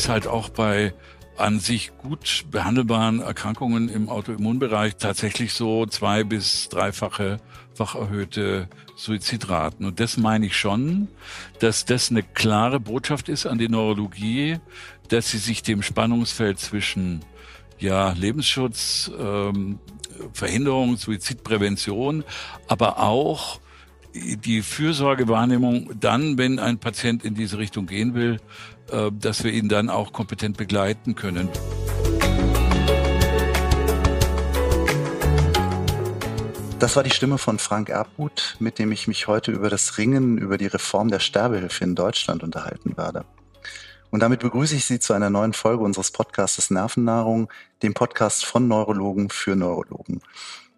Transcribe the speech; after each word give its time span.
ist 0.00 0.08
halt 0.08 0.26
auch 0.26 0.48
bei 0.48 0.94
an 1.36 1.60
sich 1.60 1.92
gut 1.98 2.46
behandelbaren 2.50 3.20
Erkrankungen 3.20 3.90
im 3.90 4.08
Autoimmunbereich 4.08 4.96
tatsächlich 4.96 5.52
so 5.52 5.84
zwei 5.84 6.24
bis 6.24 6.70
dreifache 6.70 7.38
fach 7.74 7.96
erhöhte 7.96 8.70
Suizidraten. 8.96 9.84
Und 9.84 10.00
das 10.00 10.16
meine 10.16 10.46
ich 10.46 10.56
schon, 10.56 11.08
dass 11.58 11.84
das 11.84 12.10
eine 12.10 12.22
klare 12.22 12.80
Botschaft 12.80 13.28
ist 13.28 13.44
an 13.44 13.58
die 13.58 13.68
Neurologie, 13.68 14.56
dass 15.08 15.30
sie 15.30 15.36
sich 15.36 15.62
dem 15.62 15.82
Spannungsfeld 15.82 16.58
zwischen 16.58 17.20
ja, 17.78 18.12
Lebensschutz, 18.12 19.10
ähm, 19.18 19.80
Verhinderung, 20.32 20.96
Suizidprävention, 20.96 22.24
aber 22.68 23.00
auch 23.00 23.60
die 24.14 24.62
Fürsorgewahrnehmung 24.62 25.90
dann, 26.00 26.38
wenn 26.38 26.58
ein 26.58 26.78
Patient 26.78 27.22
in 27.22 27.34
diese 27.34 27.58
Richtung 27.58 27.86
gehen 27.86 28.14
will, 28.14 28.40
dass 29.18 29.44
wir 29.44 29.52
ihn 29.52 29.68
dann 29.68 29.90
auch 29.90 30.12
kompetent 30.12 30.56
begleiten 30.56 31.14
können. 31.14 31.48
Das 36.80 36.96
war 36.96 37.02
die 37.02 37.10
Stimme 37.10 37.36
von 37.36 37.58
Frank 37.58 37.90
Erbgut, 37.90 38.56
mit 38.58 38.78
dem 38.78 38.90
ich 38.90 39.06
mich 39.06 39.26
heute 39.26 39.52
über 39.52 39.68
das 39.68 39.98
Ringen 39.98 40.38
über 40.38 40.56
die 40.56 40.66
Reform 40.66 41.10
der 41.10 41.20
Sterbehilfe 41.20 41.84
in 41.84 41.94
Deutschland 41.94 42.42
unterhalten 42.42 42.96
werde. 42.96 43.26
Und 44.10 44.20
damit 44.20 44.40
begrüße 44.40 44.76
ich 44.76 44.86
Sie 44.86 44.98
zu 44.98 45.12
einer 45.12 45.28
neuen 45.28 45.52
Folge 45.52 45.84
unseres 45.84 46.10
Podcasts 46.10 46.70
Nervennahrung, 46.70 47.52
dem 47.82 47.92
Podcast 47.92 48.46
von 48.46 48.66
Neurologen 48.66 49.28
für 49.28 49.56
Neurologen. 49.56 50.22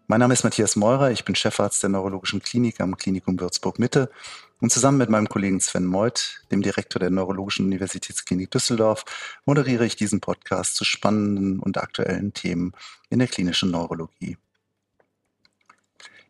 Mein 0.09 0.19
Name 0.19 0.35
ist 0.35 0.43
Matthias 0.43 0.75
Meurer, 0.75 1.13
ich 1.13 1.25
bin 1.25 1.37
Chefarzt 1.37 1.83
der 1.85 1.91
Neurologischen 1.91 2.43
Klinik 2.43 2.81
am 2.81 2.97
Klinikum 2.97 3.39
Würzburg 3.39 3.79
Mitte 3.79 4.11
und 4.63 4.71
zusammen 4.71 4.99
mit 4.99 5.11
meinem 5.11 5.29
Kollegen 5.29 5.61
Sven 5.61 5.85
Meuth, 5.85 6.45
dem 6.53 6.63
Direktor 6.63 7.01
der 7.01 7.11
Neurologischen 7.11 7.67
Universitätsklinik 7.67 8.49
Düsseldorf, 8.53 9.05
moderiere 9.45 9.85
ich 9.85 9.97
diesen 9.97 10.21
Podcast 10.21 10.77
zu 10.77 10.85
spannenden 10.85 11.59
und 11.59 11.79
aktuellen 11.79 12.33
Themen 12.33 12.73
in 13.11 13.19
der 13.19 13.27
klinischen 13.27 13.73
Neurologie. 13.73 14.37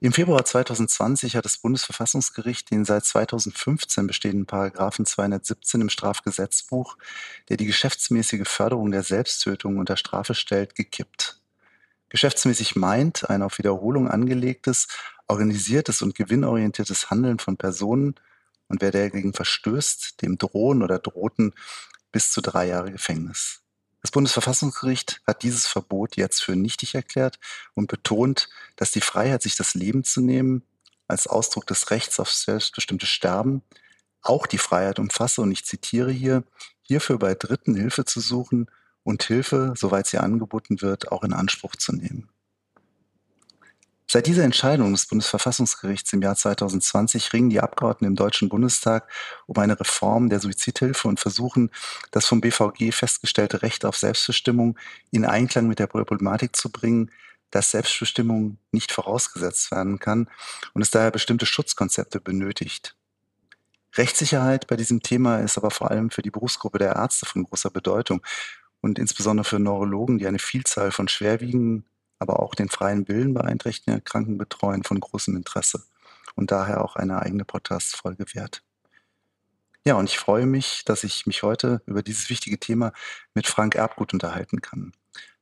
Im 0.01 0.15
Februar 0.15 0.47
2020 0.47 1.37
hat 1.37 1.45
das 1.45 1.59
Bundesverfassungsgericht 1.59 2.71
den 2.71 2.87
seit 2.87 3.05
2015 3.05 4.07
bestehenden 4.07 4.47
Paragraphen 4.47 5.05
217 5.05 5.83
im 5.83 5.91
Strafgesetzbuch, 5.91 6.97
der 7.51 7.59
die 7.59 7.67
geschäftsmäßige 7.67 8.49
Förderung 8.49 8.93
der 8.93 9.03
Selbsttötung 9.03 9.77
unter 9.77 9.99
Strafe 9.99 10.35
stellt, 10.35 10.75
gekippt. 10.75 11.42
Geschäftsmäßig 12.13 12.77
meint 12.77 13.31
ein 13.31 13.41
auf 13.41 13.57
Wiederholung 13.57 14.07
angelegtes, 14.07 14.87
organisiertes 15.29 16.03
und 16.03 16.15
gewinnorientiertes 16.15 17.09
Handeln 17.09 17.39
von 17.39 17.57
Personen 17.57 18.17
und 18.69 18.83
wer 18.83 18.91
dagegen 18.91 19.33
verstößt, 19.33 20.21
dem 20.21 20.37
drohen 20.37 20.83
oder 20.83 20.99
drohten 20.99 21.55
bis 22.13 22.31
zu 22.31 22.43
drei 22.43 22.67
Jahre 22.67 22.93
Gefängnis. 22.93 23.63
Das 24.03 24.11
Bundesverfassungsgericht 24.11 25.23
hat 25.27 25.43
dieses 25.43 25.67
Verbot 25.67 26.17
jetzt 26.17 26.45
für 26.45 26.55
nichtig 26.55 26.95
erklärt 26.95 27.39
und 27.73 27.87
betont, 27.87 28.51
dass 28.77 28.91
die 28.91 29.01
Freiheit, 29.01 29.43
sich 29.43 29.57
das 29.57 29.73
Leben 29.73 30.05
zu 30.05 30.21
nehmen, 30.21 30.65
als 31.09 31.27
Ausdruck 31.27 31.67
des 31.67 31.91
Rechts 31.91 32.21
auf 32.21 32.31
selbstbestimmtes 32.31 33.09
Sterben 33.09 33.63
auch 34.21 34.47
die 34.47 34.59
Freiheit 34.59 34.99
umfasse, 34.99 35.41
und 35.41 35.51
ich 35.51 35.65
zitiere 35.65 36.13
hier, 36.13 36.45
hierfür 36.83 37.19
bei 37.19 37.35
Dritten 37.35 37.75
Hilfe 37.75 38.05
zu 38.05 38.21
suchen 38.21 38.69
und 39.05 39.23
Hilfe, 39.23 39.75
soweit 39.77 40.07
sie 40.07 40.19
angeboten 40.19 40.81
wird, 40.83 41.11
auch 41.11 41.25
in 41.25 41.33
Anspruch 41.33 41.77
zu 41.77 41.93
nehmen. 41.93 42.29
Seit 44.13 44.27
dieser 44.27 44.45
Entscheidung 44.45 44.93
des 44.93 45.07
Bundesverfassungsgerichts 45.07 46.13
im 46.13 46.21
Jahr 46.21 46.37
2020 46.37 47.33
ringen 47.33 47.49
die 47.49 47.61
Abgeordneten 47.61 48.13
im 48.13 48.15
Deutschen 48.15 48.51
Bundestag 48.51 49.09
um 49.47 49.57
eine 49.57 49.81
Reform 49.81 50.29
der 50.29 50.39
Suizidhilfe 50.39 51.09
und 51.09 51.19
versuchen, 51.19 51.71
das 52.11 52.27
vom 52.27 52.43
BVG 52.43 52.93
festgestellte 52.93 53.63
Recht 53.63 53.87
auf 53.87 53.97
Selbstbestimmung 53.97 54.79
in 55.13 55.25
Einklang 55.25 55.67
mit 55.67 55.79
der 55.79 55.87
Problematik 55.87 56.57
zu 56.57 56.71
bringen, 56.71 57.11
dass 57.51 57.71
Selbstbestimmung 57.71 58.59
nicht 58.71 58.93
vorausgesetzt 58.93 59.71
werden 59.71 59.99
kann 59.99 60.29
und 60.75 60.83
es 60.83 60.91
daher 60.91 61.11
bestimmte 61.11 61.47
Schutzkonzepte 61.47 62.21
benötigt. 62.21 62.95
Rechtssicherheit 63.95 64.67
bei 64.67 64.77
diesem 64.77 65.03
Thema 65.03 65.39
ist 65.39 65.57
aber 65.57 65.71
vor 65.71 65.91
allem 65.91 66.11
für 66.11 66.23
die 66.23 66.31
Berufsgruppe 66.31 66.79
der 66.79 66.97
Ärzte 66.97 67.25
von 67.25 67.45
großer 67.45 67.71
Bedeutung 67.71 68.23
und 68.83 68.99
insbesondere 68.99 69.45
für 69.45 69.59
Neurologen, 69.59 70.19
die 70.19 70.27
eine 70.27 70.39
Vielzahl 70.39 70.91
von 70.91 71.09
schwerwiegenden, 71.09 71.87
aber 72.19 72.41
auch 72.41 72.55
den 72.55 72.69
freien 72.69 73.09
Willen 73.09 73.33
beeinträchtigten 73.33 74.05
Kranken 74.05 74.37
betreuen, 74.37 74.83
von 74.85 75.01
großem 75.01 75.35
Interesse 75.37 75.85
und 76.35 76.51
daher 76.51 76.85
auch 76.85 76.97
eine 76.97 77.23
eigene 77.23 77.45
Podcast-Folge 77.45 78.27
wert. 78.35 78.63
Ja, 79.85 79.95
und 79.95 80.09
ich 80.09 80.19
freue 80.19 80.47
mich, 80.47 80.85
dass 80.85 81.03
ich 81.03 81.27
mich 81.27 81.43
heute 81.43 81.83
über 81.87 82.03
dieses 82.03 82.31
wichtige 82.31 82.59
Thema 82.59 82.93
mit 83.35 83.47
Frank 83.47 83.75
Erbgut 83.75 84.13
unterhalten 84.13 84.61
kann. 84.61 84.93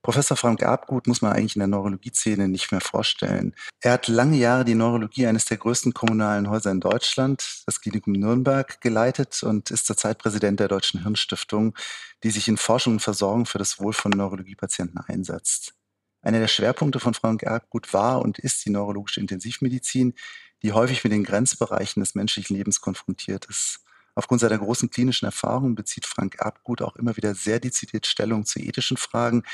Professor 0.02 0.36
Frank 0.36 0.62
Erbgut 0.62 1.06
muss 1.06 1.20
man 1.20 1.32
eigentlich 1.32 1.56
in 1.56 1.60
der 1.60 1.68
Neurologie-Szene 1.68 2.48
nicht 2.48 2.72
mehr 2.72 2.80
vorstellen. 2.80 3.54
Er 3.80 3.92
hat 3.92 4.08
lange 4.08 4.38
Jahre 4.38 4.64
die 4.64 4.74
Neurologie 4.74 5.26
eines 5.26 5.44
der 5.44 5.58
größten 5.58 5.92
kommunalen 5.92 6.48
Häuser 6.48 6.70
in 6.70 6.80
Deutschland, 6.80 7.62
das 7.66 7.82
Klinikum 7.82 8.14
Nürnberg, 8.14 8.80
geleitet 8.80 9.42
und 9.42 9.70
ist 9.70 9.86
zurzeit 9.86 10.18
Präsident 10.18 10.58
der 10.58 10.68
Deutschen 10.68 11.02
Hirnstiftung, 11.02 11.76
die 12.22 12.30
sich 12.30 12.48
in 12.48 12.56
Forschung 12.56 12.94
und 12.94 13.00
Versorgung 13.00 13.44
für 13.44 13.58
das 13.58 13.78
Wohl 13.78 13.92
von 13.92 14.12
Neurologiepatienten 14.12 14.98
einsetzt. 14.98 15.74
Einer 16.22 16.40
der 16.40 16.48
Schwerpunkte 16.48 17.00
von 17.00 17.14
Frank 17.14 17.42
Erbgut 17.42 17.92
war 17.92 18.22
und 18.22 18.38
ist 18.38 18.64
die 18.64 18.70
neurologische 18.70 19.20
Intensivmedizin, 19.20 20.14
die 20.62 20.72
häufig 20.72 21.04
mit 21.04 21.12
den 21.12 21.24
Grenzbereichen 21.24 22.00
des 22.00 22.14
menschlichen 22.14 22.56
Lebens 22.56 22.80
konfrontiert 22.80 23.46
ist. 23.46 23.80
Aufgrund 24.14 24.40
seiner 24.40 24.58
großen 24.58 24.90
klinischen 24.90 25.26
Erfahrung 25.26 25.74
bezieht 25.74 26.06
Frank 26.06 26.36
Erbgut 26.38 26.82
auch 26.82 26.96
immer 26.96 27.16
wieder 27.16 27.34
sehr 27.34 27.60
dezidiert 27.60 28.06
Stellung 28.06 28.44
zu 28.44 28.58
ethischen 28.58 28.96
Fragen, 28.96 29.44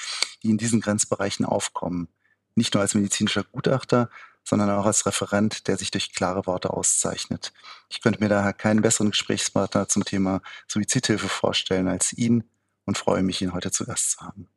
die 0.42 0.50
in 0.50 0.58
diesen 0.58 0.80
Grenzbereichen 0.80 1.44
aufkommen. 1.44 2.08
Nicht 2.54 2.74
nur 2.74 2.80
als 2.80 2.94
medizinischer 2.94 3.44
Gutachter, 3.44 4.10
sondern 4.44 4.70
auch 4.70 4.86
als 4.86 5.04
Referent, 5.06 5.66
der 5.66 5.76
sich 5.76 5.90
durch 5.90 6.12
klare 6.12 6.46
Worte 6.46 6.70
auszeichnet. 6.70 7.52
Ich 7.88 8.00
könnte 8.00 8.20
mir 8.20 8.28
daher 8.28 8.52
keinen 8.52 8.80
besseren 8.80 9.10
Gesprächspartner 9.10 9.88
zum 9.88 10.04
Thema 10.04 10.40
Suizidhilfe 10.68 11.28
vorstellen 11.28 11.88
als 11.88 12.12
ihn 12.12 12.44
und 12.84 12.96
freue 12.96 13.22
mich, 13.22 13.42
ihn 13.42 13.52
heute 13.52 13.72
zu 13.72 13.84
Gast 13.84 14.12
zu 14.12 14.20
haben. 14.20 14.48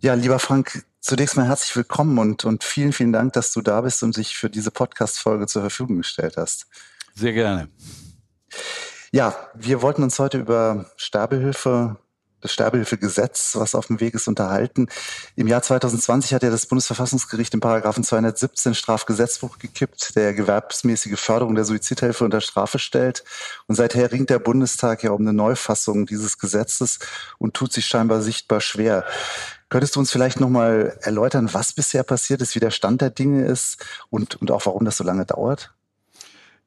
Ja, 0.00 0.14
lieber 0.14 0.38
Frank, 0.38 0.84
zunächst 1.00 1.36
mal 1.36 1.46
herzlich 1.46 1.74
willkommen 1.74 2.18
und, 2.18 2.44
und 2.44 2.64
vielen, 2.64 2.92
vielen 2.92 3.12
Dank, 3.12 3.32
dass 3.32 3.52
du 3.52 3.62
da 3.62 3.80
bist 3.80 4.02
und 4.02 4.14
sich 4.14 4.36
für 4.36 4.50
diese 4.50 4.70
Podcast-Folge 4.70 5.46
zur 5.46 5.62
Verfügung 5.62 5.98
gestellt 5.98 6.36
hast. 6.36 6.66
Sehr 7.14 7.32
gerne. 7.32 7.68
Ja, 9.12 9.34
wir 9.54 9.82
wollten 9.82 10.04
uns 10.04 10.20
heute 10.20 10.38
über 10.38 10.86
Sterbehilfe, 10.94 11.96
das 12.40 12.52
Sterbehilfegesetz, 12.52 13.56
was 13.56 13.74
auf 13.74 13.88
dem 13.88 13.98
Weg 13.98 14.14
ist, 14.14 14.28
unterhalten. 14.28 14.86
Im 15.34 15.48
Jahr 15.48 15.62
2020 15.62 16.32
hat 16.32 16.44
ja 16.44 16.50
das 16.50 16.66
Bundesverfassungsgericht 16.66 17.52
im 17.54 17.60
Paragraphen 17.60 18.04
217 18.04 18.74
Strafgesetzbuch 18.74 19.58
gekippt, 19.58 20.14
der 20.14 20.32
gewerbsmäßige 20.32 21.18
Förderung 21.18 21.56
der 21.56 21.64
Suizidhilfe 21.64 22.24
unter 22.24 22.40
Strafe 22.40 22.78
stellt. 22.78 23.24
Und 23.66 23.74
seither 23.74 24.12
ringt 24.12 24.30
der 24.30 24.38
Bundestag 24.38 25.02
ja 25.02 25.10
um 25.10 25.22
eine 25.22 25.32
Neufassung 25.32 26.06
dieses 26.06 26.38
Gesetzes 26.38 27.00
und 27.38 27.54
tut 27.54 27.72
sich 27.72 27.86
scheinbar 27.86 28.22
sichtbar 28.22 28.60
schwer. 28.60 29.04
Könntest 29.70 29.96
du 29.96 30.00
uns 30.00 30.12
vielleicht 30.12 30.38
nochmal 30.38 30.96
erläutern, 31.00 31.52
was 31.52 31.72
bisher 31.72 32.04
passiert 32.04 32.42
ist, 32.42 32.54
wie 32.54 32.60
der 32.60 32.70
Stand 32.70 33.00
der 33.00 33.10
Dinge 33.10 33.44
ist 33.44 33.84
und, 34.08 34.40
und 34.40 34.52
auch 34.52 34.66
warum 34.66 34.84
das 34.84 34.96
so 34.96 35.04
lange 35.04 35.26
dauert? 35.26 35.74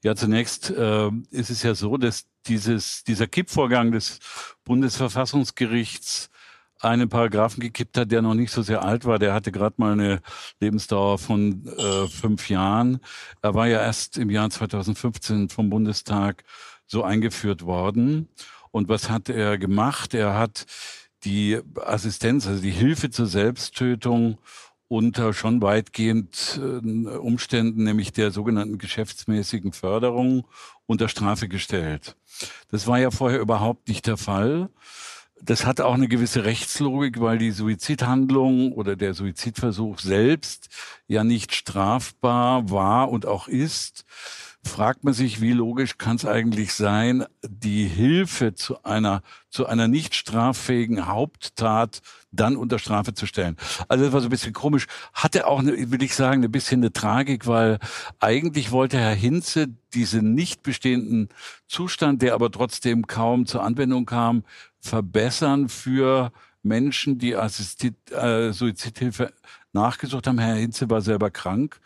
Ja, 0.04 0.16
zunächst 0.16 0.70
äh, 0.70 1.10
ist 1.32 1.50
es 1.50 1.64
ja 1.64 1.76
so, 1.76 1.96
dass 1.96 2.26
dieses, 2.46 3.06
dieser 3.06 3.26
Kippvorgang 3.26 3.94
des 3.94 4.20
Bundesverfassungsgerichts 4.66 6.30
einen 6.82 7.08
Paragraphen 7.08 7.62
gekippt 7.62 7.98
hat, 7.98 8.12
der 8.12 8.22
noch 8.22 8.34
nicht 8.34 8.52
so 8.52 8.62
sehr 8.62 8.84
alt 8.84 9.06
war. 9.06 9.18
Der 9.18 9.34
hatte 9.34 9.54
gerade 9.54 9.76
mal 9.78 9.94
eine 9.94 10.22
Lebensdauer 10.60 11.20
von 11.20 11.66
äh, 11.68 12.08
fünf 12.10 12.50
Jahren. 12.50 13.00
Er 13.42 13.54
war 13.54 13.68
ja 13.68 13.82
erst 13.82 14.18
im 14.18 14.30
Jahr 14.30 14.50
2015 14.50 15.48
vom 15.48 15.70
Bundestag 15.70 16.44
so 16.86 17.04
eingeführt 17.04 17.66
worden. 17.66 18.28
Und 18.72 18.90
was 18.90 19.10
hat 19.10 19.30
er 19.30 19.58
gemacht? 19.58 20.14
Er 20.14 20.38
hat 20.38 20.66
die 21.24 21.62
Assistenz, 21.82 22.46
also 22.46 22.62
die 22.62 22.72
Hilfe 22.72 23.10
zur 23.10 23.28
Selbsttötung 23.28 24.38
unter 24.94 25.34
schon 25.34 25.60
weitgehend 25.64 26.62
äh, 26.62 27.18
Umständen, 27.18 27.84
nämlich 27.84 28.12
der 28.12 28.30
sogenannten 28.30 28.78
geschäftsmäßigen 28.78 29.74
Förderung, 29.74 30.46
unter 30.86 31.10
Strafe 31.10 31.48
gestellt. 31.48 32.16
Das 32.70 32.86
war 32.86 33.00
ja 33.00 33.10
vorher 33.10 33.40
überhaupt 33.40 33.88
nicht 33.88 34.06
der 34.06 34.18
Fall. 34.18 34.70
Das 35.42 35.66
hat 35.66 35.82
auch 35.82 35.96
eine 35.96 36.08
gewisse 36.08 36.46
Rechtslogik, 36.46 37.20
weil 37.20 37.40
die 37.40 37.50
Suizidhandlung 37.50 38.72
oder 38.74 38.96
der 38.96 39.16
Suizidversuch 39.16 39.98
selbst 39.98 40.70
ja 41.08 41.24
nicht 41.24 41.56
strafbar 41.56 42.70
war 42.70 43.10
und 43.10 43.26
auch 43.26 43.48
ist 43.48 44.06
fragt 44.66 45.04
man 45.04 45.14
sich, 45.14 45.42
wie 45.42 45.52
logisch 45.52 45.98
kann 45.98 46.16
es 46.16 46.26
eigentlich 46.26 46.74
sein, 46.74 47.26
die 47.44 47.86
Hilfe 47.86 48.56
zu 48.56 48.84
einer, 48.84 49.22
zu 49.50 49.66
einer 49.66 49.88
nicht 49.88 50.16
straffähigen 50.16 51.08
Haupttat 51.08 52.02
dann 52.32 52.56
unter 52.56 52.80
Strafe 52.80 53.14
zu 53.14 53.26
stellen. 53.26 53.58
Also 53.88 54.06
das 54.06 54.14
war 54.14 54.22
so 54.22 54.28
ein 54.28 54.32
bisschen 54.32 54.54
komisch. 54.54 54.88
Hatte 55.14 55.48
auch, 55.48 55.60
eine, 55.60 55.92
will 55.92 56.02
ich 56.02 56.16
sagen, 56.16 56.44
ein 56.44 56.52
bisschen 56.52 56.82
eine 56.82 56.94
Tragik, 56.94 57.46
weil 57.46 57.80
eigentlich 58.20 58.72
wollte 58.72 58.98
Herr 58.98 59.16
Hinze 59.16 59.68
diesen 59.94 60.34
nicht 60.34 60.64
bestehenden 60.64 61.30
Zustand, 61.68 62.22
der 62.22 62.34
aber 62.34 62.50
trotzdem 62.50 63.06
kaum 63.06 63.46
zur 63.46 63.64
Anwendung 63.64 64.06
kam, 64.06 64.44
verbessern 64.80 65.70
für 65.70 66.32
Menschen, 66.64 67.20
die 67.20 67.36
Assistit 67.36 67.96
äh, 68.12 68.54
Suizidhilfe 68.54 69.34
nachgesucht 69.74 70.28
haben. 70.28 70.40
Herr 70.40 70.56
Hinze 70.56 70.90
war 70.90 71.02
selber 71.02 71.30
krank 71.30 71.80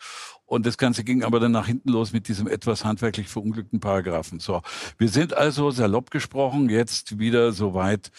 und 0.48 0.64
das 0.64 0.78
Ganze 0.78 1.04
ging 1.04 1.22
aber 1.22 1.40
dann 1.40 1.52
nach 1.52 1.66
hinten 1.66 1.90
los 1.90 2.14
mit 2.14 2.26
diesem 2.26 2.48
etwas 2.48 2.82
handwerklich 2.82 3.28
verunglückten 3.28 3.80
Paragraphen. 3.80 4.40
So, 4.40 4.62
wir 4.96 5.10
sind 5.10 5.34
also 5.34 5.70
salopp 5.70 6.10
gesprochen 6.10 6.70
jetzt 6.70 7.18
wieder 7.18 7.52
so 7.52 7.74
weit 7.74 8.10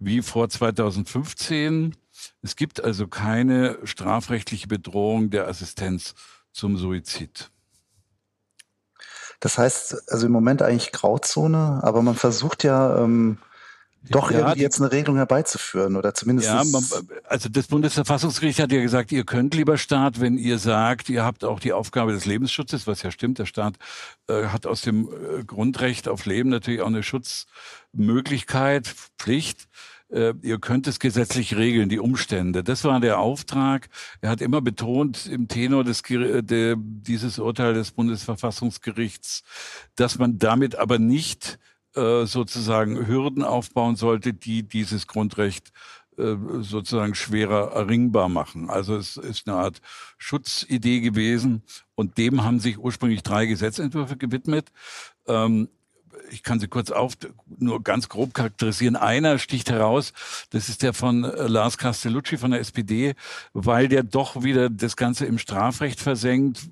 wie 0.00 0.20
vor 0.20 0.48
2015. 0.48 1.94
Es 2.42 2.56
gibt 2.56 2.82
also 2.82 3.06
keine 3.06 3.78
strafrechtliche 3.84 4.66
Bedrohung 4.66 5.30
der 5.30 5.46
Assistenz 5.46 6.16
zum 6.50 6.76
Suizid. 6.76 7.48
Das 9.38 9.56
heißt, 9.56 10.10
also 10.10 10.26
im 10.26 10.32
Moment 10.32 10.62
eigentlich 10.62 10.90
Grauzone, 10.90 11.78
aber 11.84 12.02
man 12.02 12.16
versucht 12.16 12.64
ja 12.64 13.04
ähm, 13.04 13.38
doch 14.02 14.30
ja, 14.30 14.38
irgendwie 14.38 14.60
jetzt 14.60 14.80
eine 14.80 14.92
Regelung 14.92 15.16
herbeizuführen 15.16 15.96
oder 15.96 16.14
zumindest. 16.14 16.48
Ja, 16.48 16.62
also 17.24 17.48
das 17.48 17.66
Bundesverfassungsgericht 17.66 18.60
hat 18.60 18.72
ja 18.72 18.80
gesagt, 18.80 19.12
ihr 19.12 19.24
könnt, 19.24 19.54
lieber 19.54 19.76
Staat, 19.76 20.20
wenn 20.20 20.38
ihr 20.38 20.58
sagt, 20.58 21.08
ihr 21.08 21.24
habt 21.24 21.44
auch 21.44 21.60
die 21.60 21.72
Aufgabe 21.72 22.12
des 22.12 22.24
Lebensschutzes, 22.24 22.86
was 22.86 23.02
ja 23.02 23.10
stimmt, 23.10 23.38
der 23.38 23.46
Staat 23.46 23.74
äh, 24.28 24.46
hat 24.46 24.66
aus 24.66 24.82
dem 24.82 25.08
äh, 25.08 25.44
Grundrecht 25.44 26.08
auf 26.08 26.26
Leben 26.26 26.48
natürlich 26.48 26.80
auch 26.80 26.86
eine 26.86 27.02
Schutzmöglichkeit, 27.02 28.94
Pflicht. 29.18 29.68
Äh, 30.10 30.32
ihr 30.42 30.58
könnt 30.58 30.86
es 30.86 31.00
gesetzlich 31.00 31.56
regeln, 31.56 31.88
die 31.88 31.98
Umstände. 31.98 32.64
Das 32.64 32.84
war 32.84 33.00
der 33.00 33.18
Auftrag. 33.18 33.88
Er 34.20 34.30
hat 34.30 34.40
immer 34.40 34.62
betont 34.62 35.26
im 35.26 35.48
Tenor 35.48 35.84
des, 35.84 36.02
de, 36.02 36.76
dieses 36.78 37.38
Urteil 37.38 37.74
des 37.74 37.90
Bundesverfassungsgerichts, 37.90 39.42
dass 39.96 40.18
man 40.18 40.38
damit 40.38 40.76
aber 40.76 40.98
nicht 40.98 41.58
äh, 41.98 42.26
sozusagen 42.26 43.06
Hürden 43.06 43.44
aufbauen 43.44 43.96
sollte, 43.96 44.32
die 44.32 44.62
dieses 44.62 45.06
Grundrecht 45.06 45.72
äh, 46.16 46.36
sozusagen 46.60 47.14
schwerer 47.14 47.72
erringbar 47.72 48.28
machen. 48.28 48.70
Also 48.70 48.96
es 48.96 49.16
ist 49.16 49.48
eine 49.48 49.56
Art 49.56 49.80
Schutzidee 50.16 51.00
gewesen 51.00 51.62
und 51.94 52.18
dem 52.18 52.44
haben 52.44 52.60
sich 52.60 52.78
ursprünglich 52.78 53.22
drei 53.22 53.46
Gesetzentwürfe 53.46 54.16
gewidmet. 54.16 54.72
Ähm, 55.26 55.68
ich 56.30 56.42
kann 56.42 56.60
sie 56.60 56.68
kurz 56.68 56.90
auf, 56.90 57.14
nur 57.58 57.82
ganz 57.82 58.08
grob 58.08 58.34
charakterisieren. 58.34 58.96
Einer 58.96 59.38
sticht 59.38 59.70
heraus, 59.70 60.12
das 60.50 60.68
ist 60.68 60.82
der 60.82 60.92
von 60.92 61.24
äh, 61.24 61.46
Lars 61.46 61.78
Castellucci 61.78 62.36
von 62.36 62.50
der 62.50 62.60
SPD, 62.60 63.14
weil 63.52 63.88
der 63.88 64.02
doch 64.02 64.42
wieder 64.42 64.70
das 64.70 64.96
Ganze 64.96 65.26
im 65.26 65.38
Strafrecht 65.38 66.00
versenkt, 66.00 66.68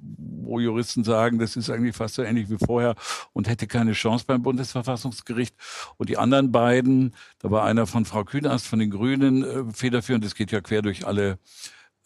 wo 0.47 0.61
Juristen 0.61 1.05
sagen, 1.05 1.39
das 1.39 1.57
ist 1.57 1.71
eigentlich 1.71 1.97
fast 1.97 2.15
so 2.15 2.23
ähnlich 2.23 2.49
wie 2.51 2.59
vorher 2.65 2.95
und 3.33 3.49
hätte 3.49 3.67
keine 3.67 3.93
Chance 3.93 4.25
beim 4.27 4.43
Bundesverfassungsgericht. 4.43 5.55
Und 5.97 6.09
die 6.09 6.19
anderen 6.19 6.53
beiden, 6.53 7.15
da 7.41 7.51
war 7.51 7.65
einer 7.65 7.87
von 7.87 8.05
Frau 8.05 8.25
Kühnast 8.25 8.67
von 8.67 8.79
den 8.79 8.91
Grünen 8.91 9.45
äh, 9.45 9.73
federführend, 9.73 10.25
das 10.25 10.35
geht 10.35 10.53
ja 10.53 10.61
quer 10.61 10.83
durch 10.83 11.07
alle 11.07 11.39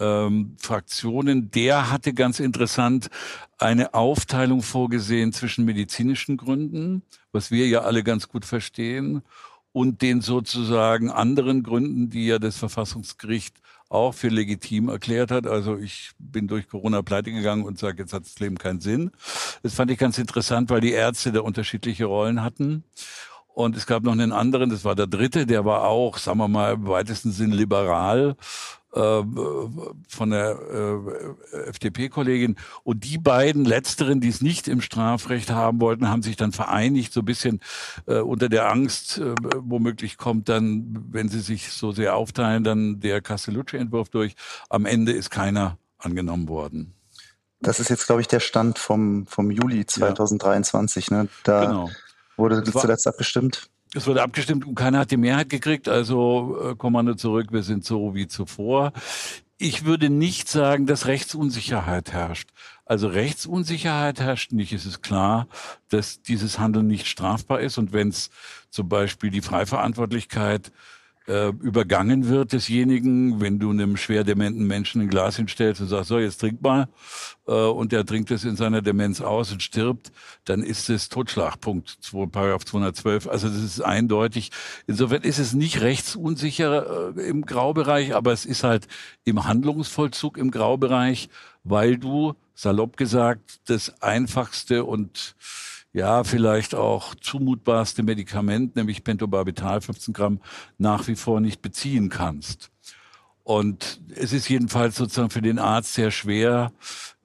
ähm, 0.00 0.56
Fraktionen, 0.58 1.50
der 1.50 1.90
hatte 1.90 2.14
ganz 2.14 2.40
interessant 2.40 3.10
eine 3.58 3.94
Aufteilung 3.94 4.62
vorgesehen 4.62 5.32
zwischen 5.32 5.64
medizinischen 5.64 6.36
Gründen, 6.36 7.02
was 7.32 7.50
wir 7.50 7.68
ja 7.68 7.82
alle 7.82 8.02
ganz 8.02 8.28
gut 8.28 8.44
verstehen, 8.44 9.22
und 9.72 10.02
den 10.02 10.20
sozusagen 10.20 11.10
anderen 11.10 11.62
Gründen, 11.62 12.10
die 12.10 12.26
ja 12.26 12.38
das 12.38 12.56
Verfassungsgericht 12.56 13.56
auch 13.90 14.12
für 14.14 14.28
legitim 14.28 14.88
erklärt 14.88 15.30
hat. 15.30 15.46
Also 15.46 15.76
ich 15.76 16.12
bin 16.18 16.46
durch 16.48 16.68
Corona 16.68 17.02
pleite 17.02 17.32
gegangen 17.32 17.64
und 17.64 17.78
sage, 17.78 18.02
jetzt 18.02 18.12
hat 18.12 18.24
das 18.24 18.38
Leben 18.38 18.56
keinen 18.56 18.80
Sinn. 18.80 19.10
Das 19.62 19.74
fand 19.74 19.90
ich 19.90 19.98
ganz 19.98 20.16
interessant, 20.16 20.70
weil 20.70 20.80
die 20.80 20.92
Ärzte 20.92 21.32
da 21.32 21.40
unterschiedliche 21.40 22.06
Rollen 22.06 22.42
hatten. 22.42 22.84
Und 23.52 23.76
es 23.76 23.86
gab 23.86 24.04
noch 24.04 24.12
einen 24.12 24.32
anderen, 24.32 24.70
das 24.70 24.84
war 24.84 24.94
der 24.94 25.08
dritte, 25.08 25.44
der 25.44 25.64
war 25.64 25.84
auch, 25.84 26.18
sagen 26.18 26.38
wir 26.38 26.48
mal, 26.48 26.74
im 26.74 26.86
weitesten 26.86 27.32
Sinn 27.32 27.50
liberal 27.50 28.36
von 28.92 30.30
der 30.30 30.58
äh, 31.54 31.68
FDP-Kollegin. 31.68 32.56
Und 32.82 33.04
die 33.04 33.18
beiden 33.18 33.64
letzteren, 33.64 34.20
die 34.20 34.28
es 34.28 34.40
nicht 34.40 34.66
im 34.66 34.80
Strafrecht 34.80 35.50
haben 35.50 35.80
wollten, 35.80 36.08
haben 36.08 36.22
sich 36.22 36.36
dann 36.36 36.52
vereinigt, 36.52 37.12
so 37.12 37.20
ein 37.20 37.24
bisschen 37.24 37.60
äh, 38.06 38.18
unter 38.18 38.48
der 38.48 38.70
Angst, 38.70 39.18
äh, 39.18 39.34
womöglich 39.56 40.16
kommt 40.16 40.48
dann, 40.48 41.06
wenn 41.10 41.28
sie 41.28 41.40
sich 41.40 41.72
so 41.72 41.92
sehr 41.92 42.16
aufteilen, 42.16 42.64
dann 42.64 43.00
der 43.00 43.20
Castellucci-Entwurf 43.20 44.08
durch. 44.08 44.34
Am 44.68 44.86
Ende 44.86 45.12
ist 45.12 45.30
keiner 45.30 45.78
angenommen 45.98 46.48
worden. 46.48 46.94
Das 47.60 47.78
ist 47.78 47.90
jetzt, 47.90 48.06
glaube 48.06 48.22
ich, 48.22 48.28
der 48.28 48.40
Stand 48.40 48.78
vom, 48.78 49.26
vom 49.26 49.50
Juli 49.50 49.86
2023. 49.86 51.10
Ja. 51.10 51.22
Ne? 51.22 51.28
Da 51.44 51.66
genau. 51.66 51.90
wurde 52.36 52.64
zuletzt 52.64 53.06
abgestimmt. 53.06 53.68
Es 53.94 54.06
wurde 54.06 54.22
abgestimmt 54.22 54.66
und 54.66 54.76
keiner 54.76 55.00
hat 55.00 55.10
die 55.10 55.16
Mehrheit 55.16 55.48
gekriegt, 55.48 55.88
also 55.88 56.56
äh, 56.62 56.76
Kommando 56.76 57.14
zurück, 57.14 57.48
wir 57.50 57.62
sind 57.62 57.84
so 57.84 58.14
wie 58.14 58.28
zuvor. 58.28 58.92
Ich 59.58 59.84
würde 59.84 60.08
nicht 60.08 60.48
sagen, 60.48 60.86
dass 60.86 61.06
Rechtsunsicherheit 61.06 62.12
herrscht. 62.12 62.48
Also 62.86 63.08
Rechtsunsicherheit 63.08 64.20
herrscht 64.20 64.52
nicht. 64.52 64.72
Es 64.72 64.86
ist 64.86 65.02
klar, 65.02 65.48
dass 65.90 66.22
dieses 66.22 66.58
Handeln 66.58 66.86
nicht 66.86 67.06
strafbar 67.06 67.60
ist. 67.60 67.76
Und 67.76 67.92
wenn 67.92 68.08
es 68.08 68.30
zum 68.70 68.88
Beispiel 68.88 69.30
die 69.30 69.42
Freiverantwortlichkeit 69.42 70.72
äh, 71.28 71.48
übergangen 71.48 72.28
wird 72.28 72.52
desjenigen, 72.52 73.40
wenn 73.40 73.58
du 73.58 73.70
einem 73.70 73.96
schwer 73.96 74.24
dementen 74.24 74.66
Menschen 74.66 75.02
ein 75.02 75.08
Glas 75.08 75.36
hinstellst 75.36 75.80
und 75.80 75.88
sagst, 75.88 76.08
so, 76.08 76.18
jetzt 76.18 76.38
trink 76.38 76.60
mal, 76.62 76.88
äh, 77.46 77.52
und 77.52 77.92
der 77.92 78.06
trinkt 78.06 78.30
es 78.30 78.44
in 78.44 78.56
seiner 78.56 78.82
Demenz 78.82 79.20
aus 79.20 79.52
und 79.52 79.62
stirbt, 79.62 80.12
dann 80.44 80.62
ist 80.62 80.88
es 80.88 81.08
Totschlagpunkt, 81.08 81.98
Paragraph 82.32 82.64
212. 82.64 83.28
Also 83.28 83.48
das 83.48 83.62
ist 83.62 83.80
eindeutig. 83.80 84.50
Insofern 84.86 85.22
ist 85.22 85.38
es 85.38 85.52
nicht 85.52 85.80
rechtsunsicher 85.82 87.14
äh, 87.16 87.28
im 87.28 87.42
Graubereich, 87.42 88.14
aber 88.14 88.32
es 88.32 88.44
ist 88.44 88.64
halt 88.64 88.88
im 89.24 89.44
Handlungsvollzug 89.44 90.38
im 90.38 90.50
Graubereich, 90.50 91.28
weil 91.64 91.98
du, 91.98 92.34
salopp 92.54 92.96
gesagt, 92.96 93.60
das 93.66 94.02
einfachste 94.02 94.84
und 94.84 95.36
ja, 95.92 96.24
vielleicht 96.24 96.74
auch 96.74 97.14
zumutbarste 97.14 98.02
Medikament, 98.02 98.76
nämlich 98.76 99.02
Pentobarbital 99.02 99.80
15 99.80 100.14
Gramm, 100.14 100.40
nach 100.78 101.08
wie 101.08 101.16
vor 101.16 101.40
nicht 101.40 101.62
beziehen 101.62 102.08
kannst. 102.08 102.70
Und 103.42 104.00
es 104.14 104.32
ist 104.32 104.48
jedenfalls 104.48 104.96
sozusagen 104.96 105.30
für 105.30 105.42
den 105.42 105.58
Arzt 105.58 105.94
sehr 105.94 106.10
schwer, 106.12 106.72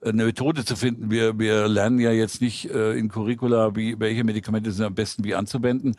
eine 0.02 0.24
Methode 0.24 0.64
zu 0.64 0.74
finden. 0.74 1.10
Wir, 1.10 1.38
wir 1.38 1.68
lernen 1.68 2.00
ja 2.00 2.10
jetzt 2.10 2.40
nicht 2.40 2.70
äh, 2.70 2.94
in 2.98 3.08
Curricula, 3.08 3.76
wie, 3.76 3.98
welche 4.00 4.24
Medikamente 4.24 4.72
sind 4.72 4.86
am 4.86 4.94
besten 4.94 5.22
wie 5.22 5.34
anzuwenden. 5.34 5.94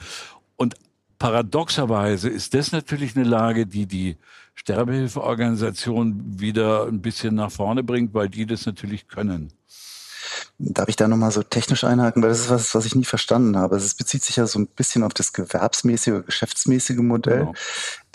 Und 0.57 0.75
paradoxerweise 1.19 2.29
ist 2.29 2.53
das 2.53 2.71
natürlich 2.71 3.15
eine 3.15 3.25
Lage, 3.25 3.65
die 3.67 3.85
die 3.85 4.17
Sterbehilfeorganisation 4.55 6.39
wieder 6.39 6.87
ein 6.87 7.01
bisschen 7.01 7.35
nach 7.35 7.51
vorne 7.51 7.83
bringt, 7.83 8.13
weil 8.13 8.27
die 8.27 8.45
das 8.45 8.65
natürlich 8.65 9.07
können. 9.07 9.53
Darf 10.59 10.89
ich 10.89 10.95
da 10.95 11.07
nochmal 11.07 11.31
so 11.31 11.43
technisch 11.43 11.83
einhaken? 11.83 12.21
Weil 12.21 12.29
das 12.29 12.41
ist 12.41 12.49
was, 12.49 12.75
was 12.75 12.85
ich 12.85 12.95
nie 12.95 13.05
verstanden 13.05 13.57
habe. 13.57 13.75
Es 13.75 13.93
bezieht 13.93 14.23
sich 14.23 14.37
ja 14.37 14.47
so 14.47 14.59
ein 14.59 14.67
bisschen 14.67 15.03
auf 15.03 15.13
das 15.13 15.33
gewerbsmäßige 15.33 16.13
oder 16.13 16.23
geschäftsmäßige 16.23 16.97
Modell. 16.97 17.39
Genau. 17.39 17.53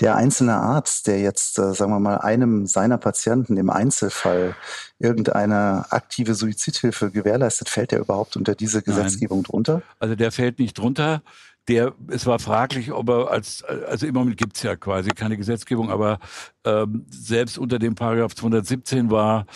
Der 0.01 0.17
einzelne 0.17 0.55
Arzt, 0.55 1.07
der 1.07 1.21
jetzt, 1.21 1.59
äh, 1.59 1.75
sagen 1.75 1.93
wir 1.93 2.01
mal, 2.01 2.19
einem 2.19 2.67
seiner 2.67 2.99
Patienten 2.99 3.57
im 3.57 3.71
Einzelfall 3.71 4.57
irgendeine 4.99 5.87
aktive 5.91 6.35
Suizidhilfe 6.35 7.11
gewährleistet, 7.11 7.69
fällt 7.69 7.93
der 7.93 8.01
überhaupt 8.01 8.37
unter 8.37 8.55
diese 8.55 8.83
Gesetzgebung 8.83 9.39
Nein. 9.39 9.45
drunter? 9.45 9.83
Also 9.99 10.15
der 10.15 10.33
fällt 10.33 10.59
nicht 10.59 10.79
drunter 10.79 11.23
der, 11.69 11.95
es 12.09 12.27
war 12.27 12.39
fraglich, 12.39 12.93
ob 12.93 13.09
er 13.09 13.31
als, 13.31 13.63
also 13.63 14.07
im 14.07 14.15
Moment 14.15 14.37
gibt's 14.37 14.63
ja 14.63 14.77
quasi 14.77 15.11
keine 15.11 15.37
Gesetzgebung, 15.37 15.91
aber 15.91 16.19
ähm, 16.65 17.07
selbst 17.09 17.59
unter 17.59 17.79
dem 17.79 17.95
Paragraph 17.95 18.35
217 18.35 19.11
war 19.11 19.47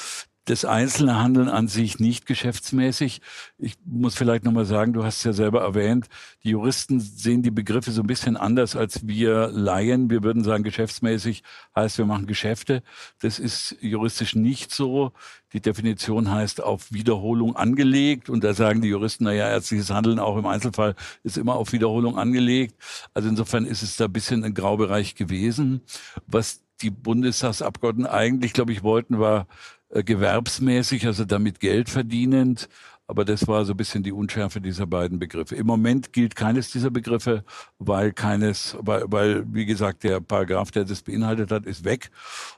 das 0.46 0.64
einzelne 0.64 1.18
Handeln 1.18 1.48
an 1.48 1.66
sich 1.66 1.98
nicht 1.98 2.24
geschäftsmäßig. 2.24 3.20
Ich 3.58 3.74
muss 3.84 4.14
vielleicht 4.14 4.44
nochmal 4.44 4.64
sagen, 4.64 4.92
du 4.92 5.04
hast 5.04 5.18
es 5.18 5.24
ja 5.24 5.32
selber 5.32 5.60
erwähnt, 5.60 6.06
die 6.44 6.50
Juristen 6.50 7.00
sehen 7.00 7.42
die 7.42 7.50
Begriffe 7.50 7.90
so 7.90 8.00
ein 8.00 8.06
bisschen 8.06 8.36
anders 8.36 8.76
als 8.76 9.06
wir 9.08 9.48
Laien. 9.48 10.08
Wir 10.08 10.22
würden 10.22 10.44
sagen, 10.44 10.62
geschäftsmäßig 10.62 11.42
heißt, 11.74 11.98
wir 11.98 12.06
machen 12.06 12.26
Geschäfte. 12.26 12.84
Das 13.20 13.40
ist 13.40 13.76
juristisch 13.80 14.36
nicht 14.36 14.72
so. 14.72 15.12
Die 15.52 15.60
Definition 15.60 16.30
heißt 16.30 16.62
auf 16.62 16.92
Wiederholung 16.92 17.56
angelegt. 17.56 18.30
Und 18.30 18.44
da 18.44 18.54
sagen 18.54 18.82
die 18.82 18.88
Juristen, 18.88 19.24
naja, 19.24 19.48
ärztliches 19.48 19.90
Handeln 19.90 20.20
auch 20.20 20.36
im 20.36 20.46
Einzelfall 20.46 20.94
ist 21.24 21.38
immer 21.38 21.56
auf 21.56 21.72
Wiederholung 21.72 22.18
angelegt. 22.18 22.76
Also 23.14 23.28
insofern 23.28 23.66
ist 23.66 23.82
es 23.82 23.96
da 23.96 24.04
ein 24.04 24.12
bisschen 24.12 24.44
ein 24.44 24.54
Graubereich 24.54 25.16
gewesen. 25.16 25.80
Was 26.28 26.62
die 26.82 26.90
Bundestagsabgeordneten 26.90 28.12
eigentlich, 28.12 28.52
glaube 28.52 28.72
ich, 28.72 28.82
wollten, 28.82 29.18
war 29.18 29.46
äh, 29.90 30.02
gewerbsmäßig, 30.02 31.06
also 31.06 31.24
damit 31.24 31.60
Geld 31.60 31.88
verdienend. 31.90 32.68
Aber 33.08 33.24
das 33.24 33.46
war 33.46 33.64
so 33.64 33.72
ein 33.72 33.76
bisschen 33.76 34.02
die 34.02 34.10
Unschärfe 34.10 34.60
dieser 34.60 34.86
beiden 34.86 35.20
Begriffe. 35.20 35.54
Im 35.54 35.66
Moment 35.66 36.12
gilt 36.12 36.34
keines 36.34 36.72
dieser 36.72 36.90
Begriffe, 36.90 37.44
weil 37.78 38.12
keines, 38.12 38.76
weil, 38.80 39.04
weil 39.06 39.44
wie 39.52 39.64
gesagt, 39.64 40.02
der 40.02 40.20
Paragraph, 40.20 40.72
der 40.72 40.84
das 40.84 41.02
beinhaltet 41.02 41.52
hat, 41.52 41.66
ist 41.66 41.84
weg 41.84 42.10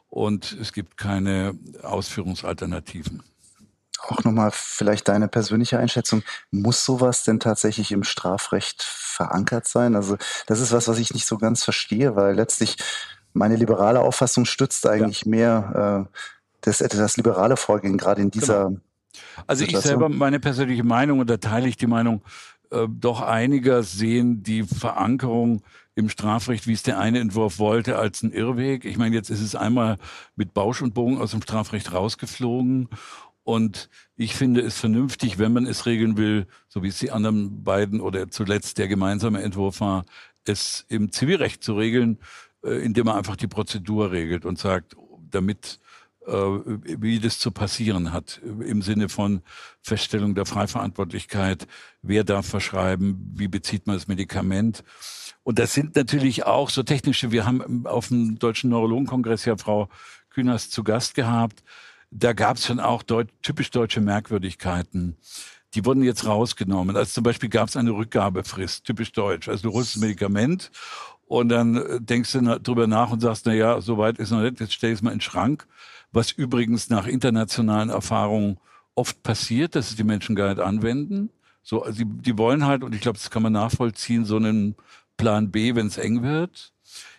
und 0.08 0.56
es 0.58 0.72
gibt 0.72 0.96
keine 0.96 1.54
Ausführungsalternativen. 1.82 3.22
auch 4.08 4.24
nochmal 4.24 4.50
vielleicht 4.52 5.08
deine 5.08 5.28
persönliche 5.28 5.78
Einschätzung. 5.78 6.22
Muss 6.50 6.82
sowas 6.82 7.24
denn 7.24 7.40
tatsächlich 7.40 7.92
im 7.92 8.04
Strafrecht 8.04 8.82
verankert 8.82 9.66
sein? 9.68 9.96
Also 9.96 10.16
das 10.46 10.60
ist 10.60 10.72
was, 10.72 10.88
was 10.88 10.98
ich 10.98 11.12
nicht 11.12 11.26
so 11.26 11.36
ganz 11.36 11.62
verstehe, 11.62 12.16
weil 12.16 12.34
letztlich 12.34 12.78
meine 13.34 13.56
liberale 13.56 14.00
Auffassung 14.00 14.46
stützt 14.46 14.86
eigentlich 14.86 15.24
ja. 15.24 15.30
mehr 15.30 16.08
äh, 16.08 16.18
das, 16.60 16.78
das 16.78 17.16
liberale 17.16 17.56
Vorgehen, 17.56 17.96
gerade 17.96 18.22
in 18.22 18.30
dieser. 18.30 18.64
Genau. 18.64 18.80
Also 19.46 19.64
Situation. 19.64 19.78
ich 19.78 19.86
selber, 19.86 20.08
meine 20.08 20.40
persönliche 20.40 20.84
Meinung, 20.84 21.20
und 21.20 21.30
da 21.30 21.36
teile 21.38 21.68
ich 21.68 21.76
die 21.76 21.86
Meinung, 21.86 22.22
äh, 22.70 22.86
doch 22.88 23.20
einiger 23.20 23.82
sehen 23.82 24.42
die 24.42 24.62
Verankerung 24.62 25.62
im 25.94 26.08
Strafrecht, 26.08 26.66
wie 26.66 26.74
es 26.74 26.82
der 26.82 26.98
eine 26.98 27.18
Entwurf 27.18 27.58
wollte, 27.58 27.98
als 27.98 28.22
ein 28.22 28.32
Irrweg. 28.32 28.84
Ich 28.84 28.98
meine, 28.98 29.16
jetzt 29.16 29.30
ist 29.30 29.40
es 29.40 29.54
einmal 29.54 29.96
mit 30.36 30.54
Bausch 30.54 30.80
und 30.82 30.94
Bogen 30.94 31.18
aus 31.18 31.32
dem 31.32 31.42
Strafrecht 31.42 31.92
rausgeflogen. 31.92 32.88
Und 33.42 33.88
ich 34.14 34.36
finde 34.36 34.60
es 34.60 34.78
vernünftig, 34.78 35.38
wenn 35.38 35.52
man 35.52 35.66
es 35.66 35.86
regeln 35.86 36.16
will, 36.16 36.46
so 36.68 36.82
wie 36.82 36.88
es 36.88 36.98
die 36.98 37.10
anderen 37.10 37.64
beiden 37.64 38.00
oder 38.00 38.30
zuletzt 38.30 38.78
der 38.78 38.88
gemeinsame 38.88 39.42
Entwurf 39.42 39.80
war, 39.80 40.04
es 40.44 40.84
im 40.88 41.10
Zivilrecht 41.10 41.64
zu 41.64 41.74
regeln, 41.74 42.18
äh, 42.62 42.84
indem 42.84 43.06
man 43.06 43.16
einfach 43.16 43.36
die 43.36 43.48
Prozedur 43.48 44.12
regelt 44.12 44.44
und 44.44 44.58
sagt, 44.58 44.96
damit 45.30 45.80
äh, 45.82 45.87
wie 46.28 47.18
das 47.20 47.38
zu 47.38 47.50
passieren 47.50 48.12
hat, 48.12 48.40
im 48.44 48.82
Sinne 48.82 49.08
von 49.08 49.42
Feststellung 49.80 50.34
der 50.34 50.46
Freiverantwortlichkeit, 50.46 51.66
wer 52.02 52.24
darf 52.24 52.46
verschreiben, 52.46 53.32
wie 53.34 53.48
bezieht 53.48 53.86
man 53.86 53.96
das 53.96 54.08
Medikament. 54.08 54.84
Und 55.42 55.58
das 55.58 55.72
sind 55.72 55.96
natürlich 55.96 56.44
auch 56.44 56.68
so 56.68 56.82
technische, 56.82 57.30
wir 57.30 57.46
haben 57.46 57.86
auf 57.86 58.08
dem 58.08 58.38
Deutschen 58.38 58.70
Neurologenkongress 58.70 59.46
ja 59.46 59.56
Frau 59.56 59.88
Künast 60.30 60.72
zu 60.72 60.84
Gast 60.84 61.14
gehabt. 61.14 61.64
Da 62.10 62.32
gab 62.34 62.56
es 62.56 62.66
schon 62.66 62.80
auch 62.80 63.02
deut 63.02 63.28
typisch 63.42 63.70
deutsche 63.70 64.00
Merkwürdigkeiten. 64.00 65.16
Die 65.74 65.84
wurden 65.84 66.02
jetzt 66.02 66.26
rausgenommen. 66.26 66.96
Also 66.96 67.12
zum 67.12 67.24
Beispiel 67.24 67.48
gab 67.48 67.68
es 67.68 67.76
eine 67.76 67.90
Rückgabefrist, 67.90 68.84
typisch 68.84 69.12
deutsch. 69.12 69.48
Also 69.48 69.68
du 69.68 69.74
holst 69.74 69.94
das 69.94 70.00
Medikament 70.02 70.70
und 71.26 71.50
dann 71.50 71.76
äh, 71.76 72.00
denkst 72.00 72.32
du 72.32 72.58
drüber 72.60 72.86
nach 72.86 73.10
und 73.10 73.20
sagst, 73.20 73.46
na 73.46 73.52
ja, 73.52 73.80
so 73.80 73.98
weit 73.98 74.18
ist 74.18 74.30
noch 74.30 74.40
nicht, 74.40 74.60
jetzt 74.60 74.72
stell 74.72 74.90
ich 74.90 74.98
es 74.98 75.02
mal 75.02 75.10
in 75.10 75.18
den 75.18 75.22
Schrank. 75.22 75.66
Was 76.12 76.32
übrigens 76.32 76.88
nach 76.90 77.06
internationalen 77.06 77.90
Erfahrungen 77.90 78.58
oft 78.94 79.22
passiert, 79.22 79.76
dass 79.76 79.90
es 79.90 79.96
die 79.96 80.04
Menschen 80.04 80.34
gar 80.34 80.48
nicht 80.48 80.60
anwenden. 80.60 81.30
So, 81.62 81.82
also 81.82 82.02
die, 82.02 82.04
die 82.04 82.36
wollen 82.36 82.66
halt, 82.66 82.82
und 82.82 82.94
ich 82.94 83.00
glaube, 83.00 83.18
das 83.18 83.30
kann 83.30 83.42
man 83.42 83.52
nachvollziehen, 83.52 84.24
so 84.24 84.36
einen 84.36 84.74
Plan 85.16 85.50
B, 85.50 85.74
wenn 85.74 85.86
es 85.86 85.98
eng 85.98 86.22
wird. 86.22 86.72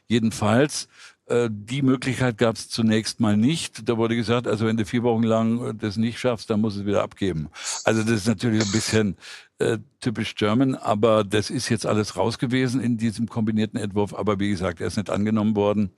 Jedenfalls, 0.08 0.90
äh, 1.28 1.50
die 1.52 1.82
Möglichkeit 1.82 2.38
gab 2.38 2.56
es 2.56 2.68
zunächst 2.70 3.20
mal 3.20 3.38
nicht. 3.38 3.88
Da 3.88 3.98
wurde 3.98 4.16
gesagt, 4.16 4.48
also 4.48 4.66
wenn 4.66 4.76
du 4.76 4.86
vier 4.86 5.04
Wochen 5.04 5.24
lang 5.24 5.64
äh, 5.64 5.74
das 5.76 5.96
nicht 5.96 6.20
schaffst, 6.20 6.50
dann 6.50 6.62
musst 6.62 6.78
du 6.78 6.82
es 6.82 6.88
wieder 6.88 7.04
abgeben. 7.04 7.50
Also 7.86 8.02
das 8.02 8.12
ist 8.14 8.28
natürlich 8.28 8.64
ein 8.64 8.72
bisschen 8.72 9.16
äh, 9.60 9.78
typisch 10.02 10.36
German, 10.36 10.76
aber 10.76 11.24
das 11.24 11.50
ist 11.50 11.70
jetzt 11.70 11.86
alles 11.86 12.18
raus 12.18 12.40
gewesen 12.40 12.82
in 12.82 12.98
diesem 12.98 13.30
kombinierten 13.30 13.80
Entwurf. 13.80 14.14
Aber 14.14 14.40
wie 14.40 14.50
gesagt, 14.50 14.82
er 14.82 14.88
ist 14.88 14.98
nicht 14.98 15.10
angenommen 15.10 15.56
worden. 15.56 15.92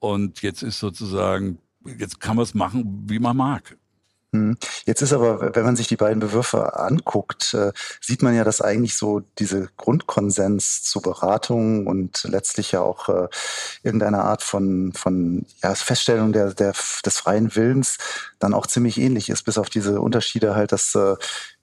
Und 0.00 0.42
jetzt 0.42 0.62
ist 0.62 0.80
sozusagen, 0.80 1.58
jetzt 1.98 2.20
kann 2.20 2.36
man 2.36 2.44
es 2.44 2.54
machen, 2.54 3.04
wie 3.06 3.18
man 3.18 3.36
mag. 3.36 3.76
Hm. 4.34 4.56
Jetzt 4.86 5.02
ist 5.02 5.12
aber, 5.12 5.54
wenn 5.54 5.64
man 5.64 5.76
sich 5.76 5.88
die 5.88 5.96
beiden 5.96 6.18
Bewürfe 6.18 6.78
anguckt, 6.78 7.52
äh, 7.52 7.70
sieht 8.00 8.22
man 8.22 8.34
ja, 8.34 8.44
dass 8.44 8.62
eigentlich 8.62 8.96
so 8.96 9.20
diese 9.38 9.68
Grundkonsens 9.76 10.82
zu 10.84 11.02
Beratung 11.02 11.86
und 11.86 12.24
letztlich 12.24 12.72
ja 12.72 12.80
auch 12.80 13.10
äh, 13.10 13.28
irgendeine 13.82 14.24
Art 14.24 14.42
von, 14.42 14.94
von 14.94 15.44
ja, 15.62 15.74
Feststellung 15.74 16.32
der, 16.32 16.54
der, 16.54 16.72
des 17.04 17.18
freien 17.18 17.54
Willens 17.54 17.98
dann 18.38 18.54
auch 18.54 18.66
ziemlich 18.66 18.96
ähnlich 18.96 19.28
ist, 19.28 19.42
bis 19.42 19.58
auf 19.58 19.68
diese 19.68 20.00
Unterschiede 20.00 20.54
halt, 20.54 20.72
dass 20.72 20.94
äh, 20.94 21.16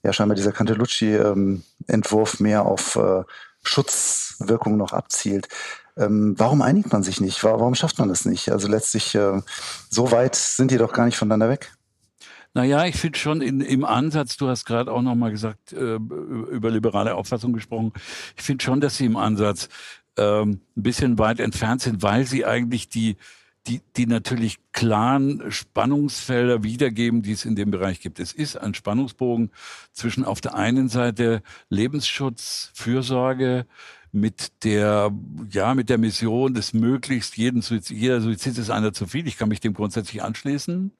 ja 0.04 0.12
scheinbar 0.12 0.36
dieser 0.36 0.52
Cantellucci-Entwurf 0.52 2.36
ähm, 2.38 2.44
mehr 2.44 2.66
auf 2.66 2.96
Schutzwirkung 3.62 4.76
noch 4.76 4.92
abzielt. 4.92 5.48
Ähm, 5.96 6.34
warum 6.36 6.62
einigt 6.62 6.92
man 6.92 7.02
sich 7.02 7.20
nicht? 7.20 7.42
Warum 7.44 7.74
schafft 7.74 7.98
man 7.98 8.08
das 8.08 8.24
nicht? 8.24 8.50
Also 8.50 8.68
letztlich, 8.68 9.16
so 9.90 10.12
weit 10.12 10.34
sind 10.34 10.70
die 10.70 10.78
doch 10.78 10.92
gar 10.92 11.06
nicht 11.06 11.16
voneinander 11.16 11.48
weg. 11.48 11.72
Naja, 12.52 12.84
ich 12.84 12.96
finde 12.96 13.18
schon 13.18 13.42
in, 13.42 13.60
im 13.60 13.84
Ansatz, 13.84 14.36
du 14.36 14.48
hast 14.48 14.64
gerade 14.64 14.90
auch 14.90 15.02
nochmal 15.02 15.30
gesagt, 15.30 15.72
äh, 15.72 15.94
über 15.94 16.70
liberale 16.70 17.14
Auffassung 17.14 17.52
gesprochen, 17.52 17.92
ich 18.36 18.42
finde 18.42 18.64
schon, 18.64 18.80
dass 18.80 18.96
sie 18.96 19.06
im 19.06 19.16
Ansatz 19.16 19.68
ähm, 20.16 20.60
ein 20.76 20.82
bisschen 20.82 21.18
weit 21.18 21.38
entfernt 21.38 21.82
sind, 21.82 22.02
weil 22.02 22.26
sie 22.26 22.44
eigentlich 22.44 22.88
die, 22.88 23.16
die, 23.68 23.82
die 23.96 24.06
natürlich 24.06 24.58
klaren 24.72 25.52
Spannungsfelder 25.52 26.64
wiedergeben, 26.64 27.22
die 27.22 27.32
es 27.32 27.44
in 27.44 27.54
dem 27.54 27.70
Bereich 27.70 28.00
gibt. 28.00 28.18
Es 28.18 28.32
ist 28.32 28.56
ein 28.56 28.74
Spannungsbogen 28.74 29.52
zwischen 29.92 30.24
auf 30.24 30.40
der 30.40 30.54
einen 30.54 30.88
Seite 30.88 31.42
Lebensschutz, 31.68 32.72
Fürsorge, 32.74 33.64
mit 34.12 34.64
der, 34.64 35.12
ja, 35.50 35.74
mit 35.74 35.88
der 35.88 35.98
Mission 35.98 36.54
des 36.54 36.72
möglichst 36.72 37.36
jeden 37.36 37.62
Suizid, 37.62 37.96
jeder 37.96 38.20
Suizid 38.20 38.58
ist 38.58 38.70
einer 38.70 38.92
zu 38.92 39.06
viel. 39.06 39.26
Ich 39.26 39.36
kann 39.36 39.48
mich 39.48 39.60
dem 39.60 39.74
grundsätzlich 39.74 40.22
anschließen. 40.22 40.92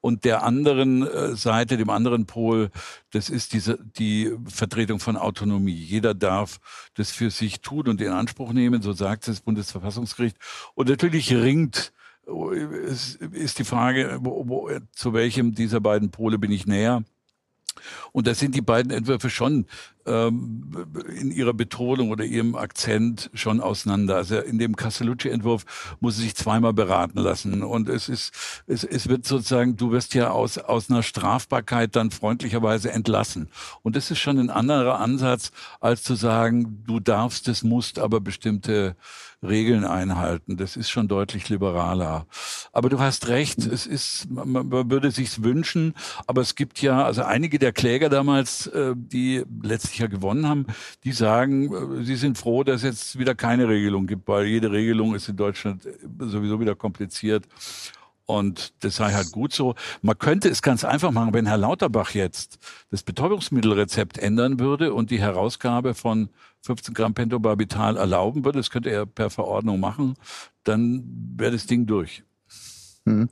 Und 0.00 0.24
der 0.24 0.42
anderen 0.42 1.06
äh, 1.06 1.34
Seite, 1.34 1.76
dem 1.76 1.90
anderen 1.90 2.26
Pol, 2.26 2.70
das 3.10 3.30
ist 3.30 3.52
diese, 3.52 3.78
die 3.98 4.32
Vertretung 4.46 5.00
von 5.00 5.16
Autonomie. 5.16 5.72
Jeder 5.72 6.14
darf 6.14 6.60
das 6.94 7.10
für 7.10 7.30
sich 7.30 7.60
tun 7.60 7.88
und 7.88 8.00
in 8.00 8.12
Anspruch 8.12 8.52
nehmen, 8.52 8.82
so 8.82 8.92
sagt 8.92 9.28
das 9.28 9.40
Bundesverfassungsgericht. 9.40 10.36
Und 10.74 10.88
natürlich 10.88 11.32
ringt 11.32 11.92
es 12.84 13.14
ist 13.14 13.58
die 13.58 13.64
Frage, 13.64 14.18
wo, 14.20 14.46
wo, 14.46 14.70
zu 14.92 15.14
welchem 15.14 15.54
dieser 15.54 15.80
beiden 15.80 16.10
Pole 16.10 16.38
bin 16.38 16.52
ich 16.52 16.66
näher? 16.66 17.02
Und 18.12 18.26
da 18.26 18.34
sind 18.34 18.54
die 18.54 18.60
beiden 18.60 18.90
Entwürfe 18.90 19.30
schon 19.30 19.66
in 20.08 21.30
ihrer 21.30 21.52
Betonung 21.52 22.10
oder 22.10 22.24
ihrem 22.24 22.54
Akzent 22.54 23.30
schon 23.34 23.60
auseinander. 23.60 24.16
Also 24.16 24.38
in 24.38 24.58
dem 24.58 24.76
Castellucci-Entwurf 24.76 25.96
muss 26.00 26.16
sie 26.16 26.22
sich 26.22 26.34
zweimal 26.34 26.72
beraten 26.72 27.18
lassen. 27.18 27.62
Und 27.62 27.88
es 27.88 28.08
ist, 28.08 28.32
es, 28.66 28.84
es 28.84 29.08
wird 29.08 29.26
sozusagen, 29.26 29.76
du 29.76 29.92
wirst 29.92 30.14
ja 30.14 30.30
aus, 30.30 30.58
aus 30.58 30.90
einer 30.90 31.02
Strafbarkeit 31.02 31.96
dann 31.96 32.10
freundlicherweise 32.10 32.90
entlassen. 32.90 33.48
Und 33.82 33.96
das 33.96 34.10
ist 34.10 34.18
schon 34.18 34.38
ein 34.38 34.50
anderer 34.50 35.00
Ansatz, 35.00 35.52
als 35.80 36.02
zu 36.02 36.14
sagen, 36.14 36.84
du 36.86 37.00
darfst 37.00 37.48
es, 37.48 37.62
musst 37.62 37.98
aber 37.98 38.20
bestimmte 38.20 38.96
Regeln 39.42 39.84
einhalten. 39.84 40.56
Das 40.56 40.76
ist 40.76 40.90
schon 40.90 41.06
deutlich 41.06 41.48
liberaler. 41.48 42.26
Aber 42.72 42.88
du 42.88 42.98
hast 42.98 43.28
recht, 43.28 43.58
es 43.58 43.86
ist, 43.86 44.28
man, 44.30 44.68
man 44.68 44.90
würde 44.90 45.10
sich's 45.10 45.42
wünschen, 45.42 45.94
aber 46.26 46.40
es 46.40 46.56
gibt 46.56 46.82
ja, 46.82 47.04
also 47.04 47.22
einige 47.22 47.58
der 47.58 47.72
Kläger 47.72 48.08
damals, 48.08 48.66
äh, 48.68 48.94
die 48.96 49.44
letztlich 49.62 49.97
ja 49.98 50.06
gewonnen 50.06 50.48
haben, 50.48 50.66
die 51.04 51.12
sagen, 51.12 51.72
äh, 51.72 52.04
sie 52.04 52.16
sind 52.16 52.38
froh, 52.38 52.64
dass 52.64 52.76
es 52.76 52.82
jetzt 52.82 53.18
wieder 53.18 53.34
keine 53.34 53.68
Regelung 53.68 54.06
gibt, 54.06 54.28
weil 54.28 54.46
jede 54.46 54.70
Regelung 54.72 55.14
ist 55.14 55.28
in 55.28 55.36
Deutschland 55.36 55.88
sowieso 56.18 56.60
wieder 56.60 56.74
kompliziert. 56.74 57.46
Und 58.26 58.74
das 58.84 58.96
sei 58.96 59.14
halt 59.14 59.32
gut 59.32 59.54
so. 59.54 59.74
Man 60.02 60.18
könnte 60.18 60.50
es 60.50 60.60
ganz 60.60 60.84
einfach 60.84 61.12
machen, 61.12 61.32
wenn 61.32 61.46
Herr 61.46 61.56
Lauterbach 61.56 62.10
jetzt 62.10 62.58
das 62.90 63.02
Betäubungsmittelrezept 63.02 64.18
ändern 64.18 64.60
würde 64.60 64.92
und 64.92 65.10
die 65.10 65.18
Herausgabe 65.18 65.94
von 65.94 66.28
15 66.60 66.92
Gramm 66.92 67.14
Pentobarbital 67.14 67.96
erlauben 67.96 68.44
würde, 68.44 68.58
das 68.58 68.68
könnte 68.68 68.90
er 68.90 69.06
per 69.06 69.30
Verordnung 69.30 69.80
machen, 69.80 70.14
dann 70.64 71.04
wäre 71.38 71.52
das 71.52 71.66
Ding 71.66 71.86
durch. 71.86 72.22
Hm. 73.08 73.28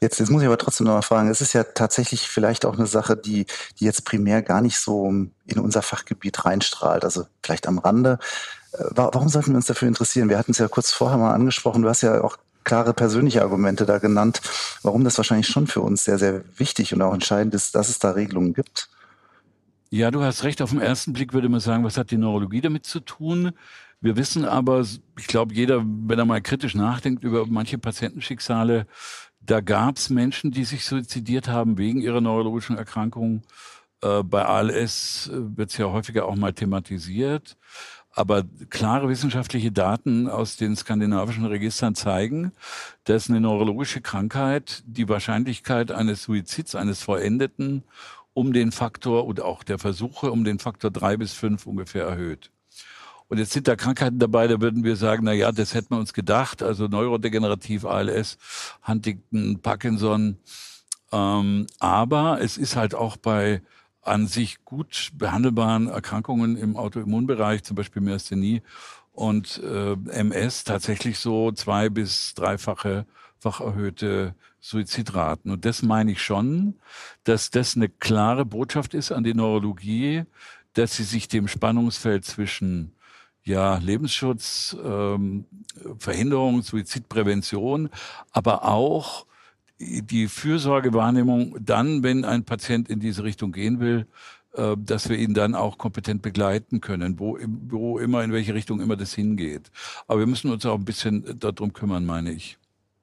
Jetzt, 0.00 0.18
jetzt 0.18 0.30
muss 0.30 0.42
ich 0.42 0.46
aber 0.46 0.58
trotzdem 0.58 0.86
noch 0.86 0.94
mal 0.94 1.02
fragen, 1.02 1.30
es 1.30 1.40
ist 1.40 1.52
ja 1.52 1.62
tatsächlich 1.62 2.28
vielleicht 2.28 2.64
auch 2.64 2.76
eine 2.76 2.86
Sache, 2.86 3.16
die, 3.16 3.46
die 3.78 3.84
jetzt 3.84 4.04
primär 4.04 4.42
gar 4.42 4.60
nicht 4.60 4.78
so 4.78 5.06
in 5.06 5.58
unser 5.58 5.82
Fachgebiet 5.82 6.44
reinstrahlt, 6.44 7.04
also 7.04 7.26
vielleicht 7.42 7.68
am 7.68 7.78
Rande. 7.78 8.18
Äh, 8.72 8.84
warum 8.90 9.28
sollten 9.28 9.52
wir 9.52 9.56
uns 9.56 9.66
dafür 9.66 9.88
interessieren? 9.88 10.28
Wir 10.28 10.38
hatten 10.38 10.52
es 10.52 10.58
ja 10.58 10.68
kurz 10.68 10.92
vorher 10.92 11.18
mal 11.18 11.32
angesprochen, 11.32 11.82
du 11.82 11.88
hast 11.88 12.02
ja 12.02 12.22
auch 12.22 12.36
klare 12.64 12.92
persönliche 12.92 13.42
Argumente 13.42 13.86
da 13.86 13.98
genannt, 13.98 14.42
warum 14.82 15.04
das 15.04 15.16
wahrscheinlich 15.16 15.48
schon 15.48 15.66
für 15.66 15.80
uns 15.80 16.04
sehr, 16.04 16.18
sehr 16.18 16.42
wichtig 16.56 16.92
und 16.92 17.02
auch 17.02 17.14
entscheidend 17.14 17.54
ist, 17.54 17.74
dass 17.74 17.88
es 17.88 17.98
da 17.98 18.10
Regelungen 18.10 18.52
gibt. 18.52 18.90
Ja, 19.92 20.10
du 20.10 20.22
hast 20.22 20.44
recht. 20.44 20.62
Auf 20.62 20.70
den 20.70 20.80
ersten 20.80 21.12
Blick 21.12 21.32
würde 21.32 21.48
man 21.48 21.58
sagen, 21.58 21.82
was 21.82 21.96
hat 21.96 22.12
die 22.12 22.16
Neurologie 22.16 22.60
damit 22.60 22.86
zu 22.86 23.00
tun? 23.00 23.52
Wir 24.00 24.16
wissen 24.16 24.46
aber, 24.46 24.80
ich 25.18 25.26
glaube, 25.26 25.54
jeder, 25.54 25.84
wenn 25.84 26.18
er 26.18 26.24
mal 26.24 26.40
kritisch 26.40 26.74
nachdenkt 26.74 27.22
über 27.22 27.46
manche 27.46 27.76
Patientenschicksale, 27.76 28.86
da 29.40 29.60
gab 29.60 29.96
es 29.96 30.10
Menschen, 30.10 30.50
die 30.50 30.64
sich 30.64 30.84
suizidiert 30.84 31.48
haben 31.48 31.76
wegen 31.76 32.00
ihrer 32.00 32.20
neurologischen 32.20 32.76
Erkrankung. 32.78 33.42
Äh, 34.02 34.22
bei 34.22 34.44
ALS 34.44 35.28
äh, 35.28 35.56
wird 35.56 35.70
es 35.70 35.76
ja 35.76 35.86
häufiger 35.86 36.26
auch 36.26 36.36
mal 36.36 36.52
thematisiert. 36.52 37.56
Aber 38.12 38.44
klare 38.70 39.08
wissenschaftliche 39.08 39.70
Daten 39.70 40.28
aus 40.28 40.56
den 40.56 40.74
skandinavischen 40.76 41.44
Registern 41.44 41.94
zeigen, 41.94 42.52
dass 43.04 43.30
eine 43.30 43.40
neurologische 43.40 44.00
Krankheit 44.00 44.82
die 44.86 45.08
Wahrscheinlichkeit 45.08 45.92
eines 45.92 46.24
Suizids, 46.24 46.74
eines 46.74 47.02
Vollendeten, 47.02 47.84
um 48.32 48.52
den 48.52 48.72
Faktor 48.72 49.26
oder 49.26 49.44
auch 49.44 49.62
der 49.62 49.78
Versuche 49.78 50.32
um 50.32 50.44
den 50.44 50.58
Faktor 50.58 50.90
drei 50.90 51.16
bis 51.16 51.34
fünf 51.34 51.66
ungefähr 51.66 52.04
erhöht. 52.04 52.50
Und 53.30 53.38
jetzt 53.38 53.52
sind 53.52 53.68
da 53.68 53.76
Krankheiten 53.76 54.18
dabei, 54.18 54.48
da 54.48 54.60
würden 54.60 54.82
wir 54.82 54.96
sagen, 54.96 55.22
na 55.24 55.32
ja, 55.32 55.52
das 55.52 55.72
hätten 55.72 55.94
wir 55.94 55.98
uns 56.00 56.12
gedacht. 56.12 56.64
Also 56.64 56.88
neurodegenerativ, 56.88 57.84
ALS, 57.84 58.38
Huntington, 58.86 59.60
Parkinson, 59.62 60.36
Ähm, 61.12 61.66
aber 61.78 62.40
es 62.40 62.56
ist 62.56 62.76
halt 62.76 62.94
auch 62.94 63.16
bei 63.16 63.62
an 64.02 64.26
sich 64.26 64.64
gut 64.64 65.10
behandelbaren 65.14 65.88
Erkrankungen 65.88 66.56
im 66.56 66.76
Autoimmunbereich, 66.76 67.62
zum 67.64 67.76
Beispiel 67.76 68.02
Myasthenie 68.02 68.62
und 69.12 69.60
äh, 69.62 69.92
MS, 69.92 70.64
tatsächlich 70.64 71.18
so 71.18 71.52
zwei 71.52 71.88
bis 71.88 72.34
dreifache 72.34 73.06
fach 73.38 73.60
erhöhte 73.60 74.34
Suizidraten. 74.60 75.50
Und 75.50 75.64
das 75.64 75.82
meine 75.82 76.12
ich 76.12 76.22
schon, 76.22 76.74
dass 77.24 77.50
das 77.50 77.76
eine 77.76 77.88
klare 77.88 78.44
Botschaft 78.44 78.94
ist 78.94 79.12
an 79.12 79.24
die 79.24 79.34
Neurologie, 79.34 80.24
dass 80.74 80.96
sie 80.96 81.04
sich 81.04 81.28
dem 81.28 81.48
Spannungsfeld 81.48 82.24
zwischen 82.24 82.92
ja, 83.50 83.78
Lebensschutz, 83.78 84.76
ähm, 84.82 85.44
Verhinderung, 85.98 86.62
Suizidprävention, 86.62 87.90
aber 88.30 88.64
auch 88.64 89.26
die 89.78 90.28
Fürsorgewahrnehmung 90.28 91.56
dann, 91.60 92.02
wenn 92.02 92.24
ein 92.24 92.44
Patient 92.44 92.88
in 92.88 93.00
diese 93.00 93.24
Richtung 93.24 93.50
gehen 93.50 93.80
will, 93.80 94.06
äh, 94.54 94.76
dass 94.78 95.08
wir 95.08 95.18
ihn 95.18 95.34
dann 95.34 95.54
auch 95.54 95.78
kompetent 95.78 96.22
begleiten 96.22 96.80
können, 96.80 97.18
wo, 97.18 97.38
wo 97.68 97.98
immer, 97.98 98.22
in 98.22 98.32
welche 98.32 98.54
Richtung 98.54 98.80
immer 98.80 98.96
das 98.96 99.14
hingeht. 99.14 99.70
Aber 100.06 100.20
wir 100.20 100.26
müssen 100.26 100.50
uns 100.50 100.64
auch 100.64 100.76
ein 100.76 100.84
bisschen 100.84 101.38
darum 101.38 101.72
kümmern, 101.72 102.06
meine 102.06 102.32
ich. 102.32 102.56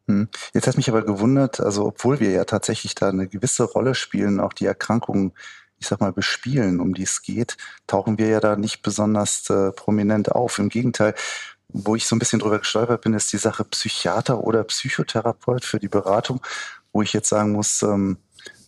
Hm. 0.07 0.29
Jetzt 0.53 0.67
hat 0.67 0.77
mich 0.77 0.87
aber 0.87 1.03
gewundert, 1.03 1.59
also 1.59 1.85
obwohl 1.87 2.21
wir 2.21 2.31
ja 2.31 2.45
tatsächlich 2.45 2.95
da 2.95 3.09
eine 3.09 3.27
gewisse 3.27 3.65
Rolle 3.65 3.95
spielen, 3.95 4.39
auch 4.39 4.53
die 4.53 4.65
Erkrankungen, 4.65 5.33
ich 5.79 5.87
sag 5.87 6.01
mal, 6.01 6.11
bespielen, 6.11 6.79
um 6.79 6.93
die 6.93 7.03
es 7.03 7.21
geht, 7.21 7.57
tauchen 7.85 8.17
wir 8.17 8.27
ja 8.27 8.39
da 8.39 8.55
nicht 8.55 8.81
besonders 8.81 9.49
äh, 9.49 9.71
prominent 9.71 10.31
auf. 10.31 10.59
Im 10.59 10.69
Gegenteil, 10.69 11.13
wo 11.69 11.95
ich 11.95 12.07
so 12.07 12.15
ein 12.15 12.19
bisschen 12.19 12.39
drüber 12.39 12.59
gestolpert 12.59 13.01
bin, 13.01 13.13
ist 13.13 13.31
die 13.33 13.37
Sache 13.37 13.63
Psychiater 13.63 14.43
oder 14.43 14.63
Psychotherapeut 14.63 15.65
für 15.65 15.79
die 15.79 15.89
Beratung, 15.89 16.41
wo 16.93 17.01
ich 17.01 17.13
jetzt 17.13 17.29
sagen 17.29 17.51
muss, 17.51 17.83
ähm, 17.83 18.17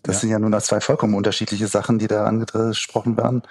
das 0.04 0.18
ja. 0.18 0.20
sind 0.22 0.30
ja 0.30 0.40
nun 0.40 0.60
zwei 0.62 0.80
vollkommen 0.80 1.16
unterschiedliche 1.16 1.68
Sachen, 1.68 2.00
die 2.00 2.08
da 2.08 2.26
angesprochen 2.26 3.18
werden. 3.18 3.44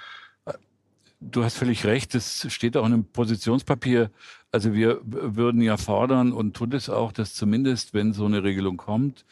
Du 1.21 1.43
hast 1.43 1.57
völlig 1.57 1.85
recht, 1.85 2.15
das 2.15 2.47
steht 2.49 2.77
auch 2.77 2.85
in 2.85 2.93
einem 2.93 3.05
Positionspapier. 3.05 4.09
Also 4.51 4.73
wir 4.73 4.99
würden 5.03 5.61
ja 5.61 5.75
fordern 5.75 6.31
und 6.31 6.55
tun 6.55 6.71
es 6.71 6.89
auch, 6.89 7.11
dass 7.11 7.33
zumindest, 7.33 7.93
wenn 7.93 8.13
so 8.13 8.25
eine 8.25 8.43
Regelung 8.43 8.77
kommt, 8.77 9.25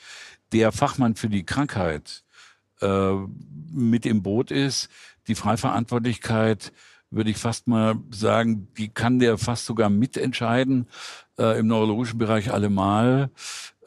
der 0.51 0.71
Fachmann 0.71 1.15
für 1.15 1.29
die 1.29 1.45
Krankheit 1.45 2.23
äh, 2.81 3.13
mit 3.71 4.05
im 4.05 4.23
Boot 4.23 4.51
ist, 4.51 4.89
die 5.27 5.35
Freiverantwortlichkeit 5.35 6.71
würde 7.09 7.29
ich 7.29 7.37
fast 7.37 7.67
mal 7.67 7.95
sagen, 8.11 8.67
die 8.77 8.89
kann 8.89 9.19
der 9.19 9.37
fast 9.37 9.65
sogar 9.65 9.89
mitentscheiden, 9.89 10.87
äh, 11.39 11.59
im 11.59 11.67
neurologischen 11.67 12.17
Bereich 12.17 12.51
allemal. 12.51 13.29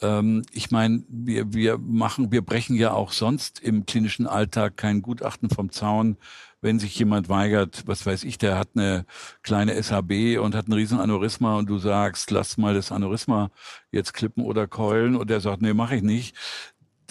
Ähm, 0.00 0.42
ich 0.52 0.70
meine, 0.70 1.04
wir, 1.08 1.52
wir 1.52 1.78
machen, 1.78 2.32
wir 2.32 2.42
brechen 2.42 2.76
ja 2.76 2.92
auch 2.92 3.12
sonst 3.12 3.60
im 3.60 3.84
klinischen 3.84 4.26
Alltag 4.26 4.76
kein 4.76 5.02
Gutachten 5.02 5.50
vom 5.50 5.70
Zaun, 5.70 6.16
wenn 6.62 6.78
sich 6.78 6.98
jemand 6.98 7.28
weigert, 7.28 7.84
was 7.86 8.04
weiß 8.04 8.24
ich, 8.24 8.36
der 8.36 8.58
hat 8.58 8.70
eine 8.74 9.06
kleine 9.42 9.82
SHB 9.82 10.38
und 10.38 10.54
hat 10.54 10.68
ein 10.68 10.74
riesen 10.74 11.00
Aneurysma 11.00 11.56
und 11.56 11.70
du 11.70 11.78
sagst, 11.78 12.30
lass 12.30 12.58
mal 12.58 12.74
das 12.74 12.92
Aneurysma 12.92 13.50
jetzt 13.90 14.12
klippen 14.12 14.44
oder 14.44 14.66
keulen 14.66 15.16
und 15.16 15.30
der 15.30 15.40
sagt, 15.40 15.62
nee, 15.62 15.72
mache 15.72 15.96
ich 15.96 16.02
nicht, 16.02 16.36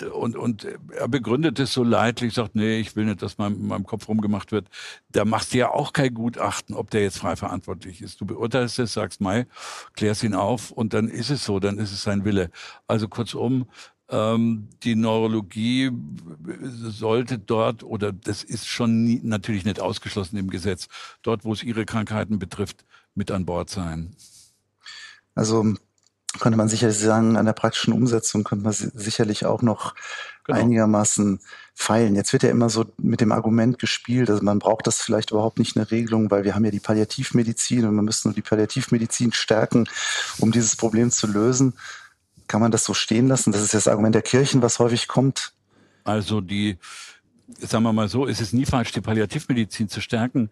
und, 0.03 0.36
und 0.36 0.68
er 0.91 1.08
begründet 1.08 1.60
es 1.60 1.74
so 1.74 1.84
leidlich, 1.84 2.34
sagt, 2.34 2.56
nee, 2.56 2.79
ich 2.79 2.96
will 2.96 3.06
nicht, 3.06 3.22
dass 3.22 3.38
mein, 3.38 3.53
in 3.53 3.68
meinem 3.68 3.86
Kopf 3.86 4.08
rumgemacht 4.08 4.51
wird. 4.51 4.68
Da 5.10 5.25
machst 5.25 5.53
du 5.53 5.60
ja 5.60 5.70
auch 5.70 5.94
kein 5.94 6.13
Gutachten, 6.13 6.75
ob 6.75 6.89
der 6.89 7.01
jetzt 7.01 7.20
frei 7.20 7.36
verantwortlich 7.36 8.01
ist. 8.01 8.22
Du 8.22 8.25
beurteilst 8.25 8.79
es, 8.79 8.94
sagst, 8.94 9.22
Mai, 9.22 9.48
klärst 9.94 10.24
ihn 10.24 10.34
auf 10.34 10.72
und 10.72 10.94
dann 10.94 11.08
ist 11.08 11.29
es 11.29 11.46
so, 11.46 11.60
dann 11.60 11.77
ist 11.77 11.91
es 11.91 12.03
sein 12.03 12.25
Wille. 12.25 12.50
Also 12.88 13.08
kurzum, 13.08 13.68
ähm, 14.10 14.70
die 14.84 14.96
Neurologie 14.96 15.91
sollte 16.72 17.38
dort, 17.38 17.84
oder 17.84 18.12
das 18.12 18.44
ist 18.44 18.68
schon 18.68 19.03
nie, 19.03 19.22
natürlich 19.24 19.65
nicht 19.65 19.79
ausgeschlossen 19.79 20.38
im 20.38 20.50
Gesetz, 20.50 20.88
dort, 21.22 21.46
wo 21.46 21.53
es 21.53 21.64
ihre 21.64 21.85
Krankheiten 21.85 22.40
betrifft, 22.40 22.85
mit 23.14 23.31
an 23.31 23.46
Bord 23.46 23.70
sein. 23.70 24.16
Also 25.35 25.75
könnte 26.33 26.57
man 26.57 26.70
sicherlich 26.70 26.98
sagen, 26.98 27.37
an 27.37 27.46
der 27.46 27.53
praktischen 27.53 27.94
Umsetzung 27.94 28.44
könnte 28.44 28.63
man 28.63 28.74
sicherlich 28.74 29.46
auch 29.46 29.61
noch 29.61 29.96
genau. 30.44 30.59
einigermaßen 30.59 31.39
feilen. 31.74 32.15
Jetzt 32.15 32.33
wird 32.33 32.44
ja 32.44 32.50
immer 32.50 32.70
so 32.70 32.85
mit 32.98 33.22
dem 33.22 33.31
Argument 33.31 33.79
gespielt, 33.79 34.29
also 34.29 34.44
man 34.44 34.59
braucht 34.59 34.85
das 34.85 35.01
vielleicht 35.01 35.31
überhaupt 35.31 35.59
nicht 35.59 35.75
eine 35.75 35.89
Regelung, 35.89 36.29
weil 36.29 36.44
wir 36.44 36.55
haben 36.55 36.65
ja 36.65 36.72
die 36.72 36.79
Palliativmedizin 36.79 37.85
und 37.85 37.96
man 37.96 38.05
müsste 38.05 38.27
nur 38.27 38.35
die 38.35 38.42
Palliativmedizin 38.42 39.31
stärken, 39.33 39.87
um 40.39 40.51
dieses 40.51 40.75
Problem 40.75 41.09
zu 41.09 41.27
lösen. 41.27 41.74
Kann 42.48 42.61
man 42.61 42.72
das 42.72 42.83
so 42.83 42.94
stehen 42.94 43.27
lassen? 43.27 43.51
Das 43.51 43.61
ist 43.61 43.74
das 43.74 43.87
Argument 43.87 44.15
der 44.15 44.22
Kirchen, 44.22 44.61
was 44.61 44.79
häufig 44.79 45.07
kommt. 45.07 45.53
Also 46.03 46.42
die 46.42 46.77
sagen 47.57 47.83
wir 47.83 47.94
mal 47.94 48.09
so, 48.09 48.25
ist 48.25 48.42
es 48.42 48.53
nie 48.53 48.66
falsch, 48.66 48.92
die 48.92 49.01
Palliativmedizin 49.01 49.90
zu 49.90 50.01
stärken. 50.01 50.50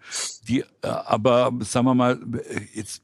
Die, 0.47 0.61
äh, 0.61 0.65
aber 0.81 1.51
sagen 1.61 1.85
wir 1.85 1.95
mal, 1.95 2.19
jetzt, 2.73 3.03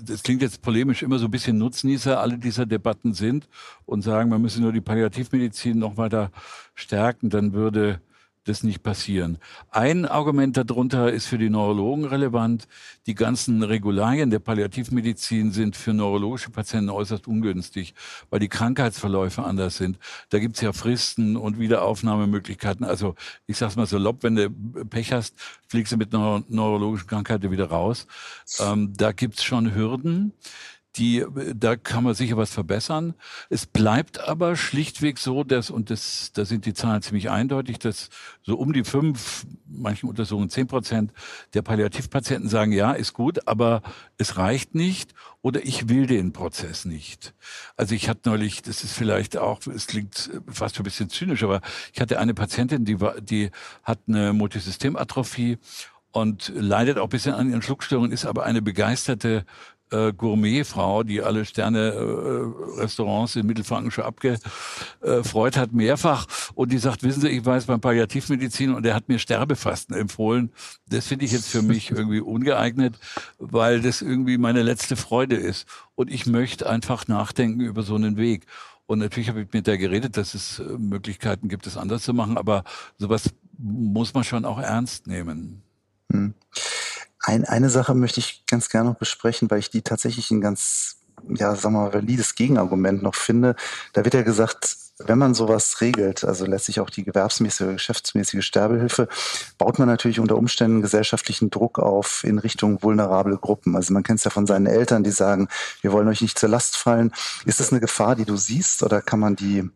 das 0.00 0.22
klingt 0.22 0.42
jetzt 0.42 0.62
polemisch 0.62 1.02
immer 1.02 1.18
so 1.18 1.26
ein 1.26 1.30
bisschen 1.30 1.58
Nutznießer 1.58 2.20
alle 2.20 2.38
dieser 2.38 2.66
Debatten 2.66 3.14
sind 3.14 3.48
und 3.86 4.02
sagen, 4.02 4.30
man 4.30 4.42
müsse 4.42 4.60
nur 4.60 4.72
die 4.72 4.80
Palliativmedizin 4.80 5.78
noch 5.78 5.96
weiter 5.96 6.30
stärken, 6.74 7.30
dann 7.30 7.52
würde 7.52 8.00
das 8.44 8.64
nicht 8.64 8.82
passieren. 8.82 9.38
Ein 9.70 10.04
Argument 10.04 10.56
darunter 10.56 11.12
ist 11.12 11.26
für 11.26 11.38
die 11.38 11.50
Neurologen 11.50 12.04
relevant. 12.04 12.66
Die 13.06 13.14
ganzen 13.14 13.62
Regularien 13.62 14.30
der 14.30 14.40
Palliativmedizin 14.40 15.52
sind 15.52 15.76
für 15.76 15.92
neurologische 15.92 16.50
Patienten 16.50 16.90
äußerst 16.90 17.28
ungünstig, 17.28 17.94
weil 18.30 18.40
die 18.40 18.48
Krankheitsverläufe 18.48 19.44
anders 19.44 19.76
sind. 19.76 19.98
Da 20.30 20.38
gibt's 20.38 20.60
ja 20.60 20.72
Fristen 20.72 21.36
und 21.36 21.58
Wiederaufnahmemöglichkeiten. 21.58 22.84
Also 22.84 23.14
ich 23.46 23.56
sag's 23.56 23.76
mal 23.76 23.86
salopp, 23.86 24.22
wenn 24.22 24.36
du 24.36 24.50
Pech 24.50 25.12
hast, 25.12 25.34
fliegst 25.68 25.92
du 25.92 25.96
mit 25.96 26.14
einer 26.14 26.42
neurologischen 26.48 27.06
Krankheit 27.06 27.48
wieder 27.48 27.66
raus. 27.66 28.06
Ähm, 28.60 28.92
da 28.96 29.12
gibt's 29.12 29.44
schon 29.44 29.74
Hürden 29.74 30.32
die, 30.96 31.24
da 31.54 31.76
kann 31.76 32.04
man 32.04 32.14
sicher 32.14 32.36
was 32.36 32.52
verbessern. 32.52 33.14
Es 33.48 33.64
bleibt 33.66 34.20
aber 34.20 34.56
schlichtweg 34.56 35.18
so, 35.18 35.42
dass, 35.42 35.70
und 35.70 35.88
das, 35.88 36.32
da 36.34 36.44
sind 36.44 36.66
die 36.66 36.74
Zahlen 36.74 37.00
ziemlich 37.00 37.30
eindeutig, 37.30 37.78
dass 37.78 38.10
so 38.42 38.56
um 38.56 38.72
die 38.72 38.84
fünf, 38.84 39.46
manchen 39.66 40.08
Untersuchungen 40.08 40.50
zehn 40.50 40.66
Prozent 40.66 41.12
der 41.54 41.62
Palliativpatienten 41.62 42.50
sagen, 42.50 42.72
ja, 42.72 42.92
ist 42.92 43.14
gut, 43.14 43.48
aber 43.48 43.82
es 44.18 44.36
reicht 44.36 44.74
nicht 44.74 45.14
oder 45.40 45.64
ich 45.64 45.88
will 45.88 46.06
den 46.06 46.32
Prozess 46.32 46.84
nicht. 46.84 47.34
Also 47.76 47.94
ich 47.94 48.08
hatte 48.08 48.28
neulich, 48.28 48.60
das 48.60 48.84
ist 48.84 48.92
vielleicht 48.92 49.38
auch, 49.38 49.60
es 49.66 49.86
klingt 49.86 50.30
fast 50.46 50.76
ein 50.78 50.84
bisschen 50.84 51.08
zynisch, 51.08 51.42
aber 51.42 51.62
ich 51.94 52.00
hatte 52.02 52.18
eine 52.18 52.34
Patientin, 52.34 52.84
die 52.84 53.00
war, 53.00 53.18
die 53.20 53.50
hat 53.82 54.00
eine 54.08 54.34
Multisystematrophie 54.34 55.58
und 56.10 56.52
leidet 56.54 56.98
auch 56.98 57.04
ein 57.04 57.08
bisschen 57.08 57.34
an 57.34 57.48
ihren 57.48 57.62
Schluckstörungen, 57.62 58.12
ist 58.12 58.26
aber 58.26 58.44
eine 58.44 58.60
begeisterte 58.60 59.46
äh, 59.92 60.12
Gourmetfrau, 60.12 61.02
die 61.02 61.22
alle 61.22 61.44
Sterne-Restaurants 61.44 63.36
äh, 63.36 63.40
in 63.40 63.46
Mittelfranken 63.46 63.90
schon 63.90 64.04
abgefreut 64.04 65.56
hat, 65.56 65.72
mehrfach. 65.72 66.26
Und 66.54 66.72
die 66.72 66.78
sagt, 66.78 67.02
wissen 67.02 67.20
Sie, 67.20 67.28
ich 67.28 67.44
weiß 67.44 67.66
beim 67.66 67.80
Palliativmedizin 67.80 68.74
und 68.74 68.86
er 68.86 68.94
hat 68.94 69.08
mir 69.08 69.18
Sterbefasten 69.18 69.94
empfohlen. 69.96 70.50
Das 70.88 71.06
finde 71.06 71.24
ich 71.24 71.32
jetzt 71.32 71.48
für 71.48 71.62
mich 71.62 71.90
irgendwie 71.90 72.20
ungeeignet, 72.20 72.98
weil 73.38 73.80
das 73.80 74.02
irgendwie 74.02 74.38
meine 74.38 74.62
letzte 74.62 74.96
Freude 74.96 75.36
ist. 75.36 75.66
Und 75.94 76.10
ich 76.10 76.26
möchte 76.26 76.68
einfach 76.68 77.06
nachdenken 77.08 77.60
über 77.60 77.82
so 77.82 77.94
einen 77.94 78.16
Weg. 78.16 78.46
Und 78.86 78.98
natürlich 78.98 79.28
habe 79.28 79.42
ich 79.42 79.52
mit 79.52 79.66
der 79.66 79.78
geredet, 79.78 80.16
dass 80.16 80.34
es 80.34 80.58
äh, 80.58 80.64
Möglichkeiten 80.64 81.48
gibt, 81.48 81.66
es 81.66 81.76
anders 81.76 82.02
zu 82.02 82.12
machen, 82.12 82.36
aber 82.36 82.64
sowas 82.98 83.30
muss 83.58 84.12
man 84.12 84.24
schon 84.24 84.44
auch 84.44 84.58
ernst 84.58 85.06
nehmen. 85.06 85.62
Hm. 86.10 86.34
Ein, 87.22 87.44
eine 87.44 87.70
Sache 87.70 87.94
möchte 87.94 88.20
ich 88.20 88.44
ganz 88.46 88.68
gerne 88.68 88.90
noch 88.90 88.98
besprechen, 88.98 89.50
weil 89.50 89.60
ich 89.60 89.70
die 89.70 89.82
tatsächlich 89.82 90.30
ein 90.30 90.40
ganz, 90.40 90.96
ja, 91.28 91.54
sagen 91.54 91.74
wir 91.74 91.82
mal, 91.82 91.94
valides 91.94 92.34
Gegenargument 92.34 93.02
noch 93.02 93.14
finde. 93.14 93.54
Da 93.92 94.04
wird 94.04 94.14
ja 94.14 94.22
gesagt, 94.22 94.76
wenn 94.98 95.18
man 95.18 95.34
sowas 95.34 95.80
regelt, 95.80 96.24
also 96.24 96.46
letztlich 96.46 96.80
auch 96.80 96.90
die 96.90 97.04
gewerbsmäßige, 97.04 97.72
geschäftsmäßige 97.72 98.44
Sterbehilfe, 98.44 99.08
baut 99.58 99.78
man 99.78 99.88
natürlich 99.88 100.20
unter 100.20 100.36
Umständen 100.36 100.82
gesellschaftlichen 100.82 101.50
Druck 101.50 101.78
auf 101.78 102.24
in 102.24 102.38
Richtung 102.38 102.82
vulnerable 102.82 103.36
Gruppen. 103.36 103.76
Also 103.76 103.92
man 103.92 104.02
kennt 104.02 104.18
es 104.18 104.24
ja 104.24 104.30
von 104.30 104.46
seinen 104.46 104.66
Eltern, 104.66 105.04
die 105.04 105.10
sagen, 105.10 105.48
wir 105.80 105.92
wollen 105.92 106.08
euch 106.08 106.20
nicht 106.20 106.38
zur 106.38 106.48
Last 106.48 106.76
fallen. 106.76 107.12
Ist 107.44 107.60
das 107.60 107.70
eine 107.70 107.80
Gefahr, 107.80 108.16
die 108.16 108.24
du 108.24 108.36
siehst 108.36 108.82
oder 108.82 109.00
kann 109.00 109.20
man 109.20 109.36
die? 109.36 109.68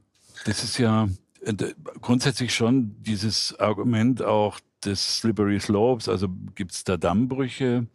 Das 0.44 0.62
ist 0.62 0.78
ja 0.78 1.08
äh, 1.44 1.54
grundsätzlich 2.00 2.54
schon 2.54 2.96
dieses 3.02 3.58
Argument 3.58 4.22
auch 4.22 4.60
des 4.84 5.18
Slippery 5.18 5.60
Slopes, 5.60 6.08
also 6.08 6.28
gibt 6.54 6.72
es 6.72 6.84
da 6.84 6.96
Dammbrüche. 6.96 7.86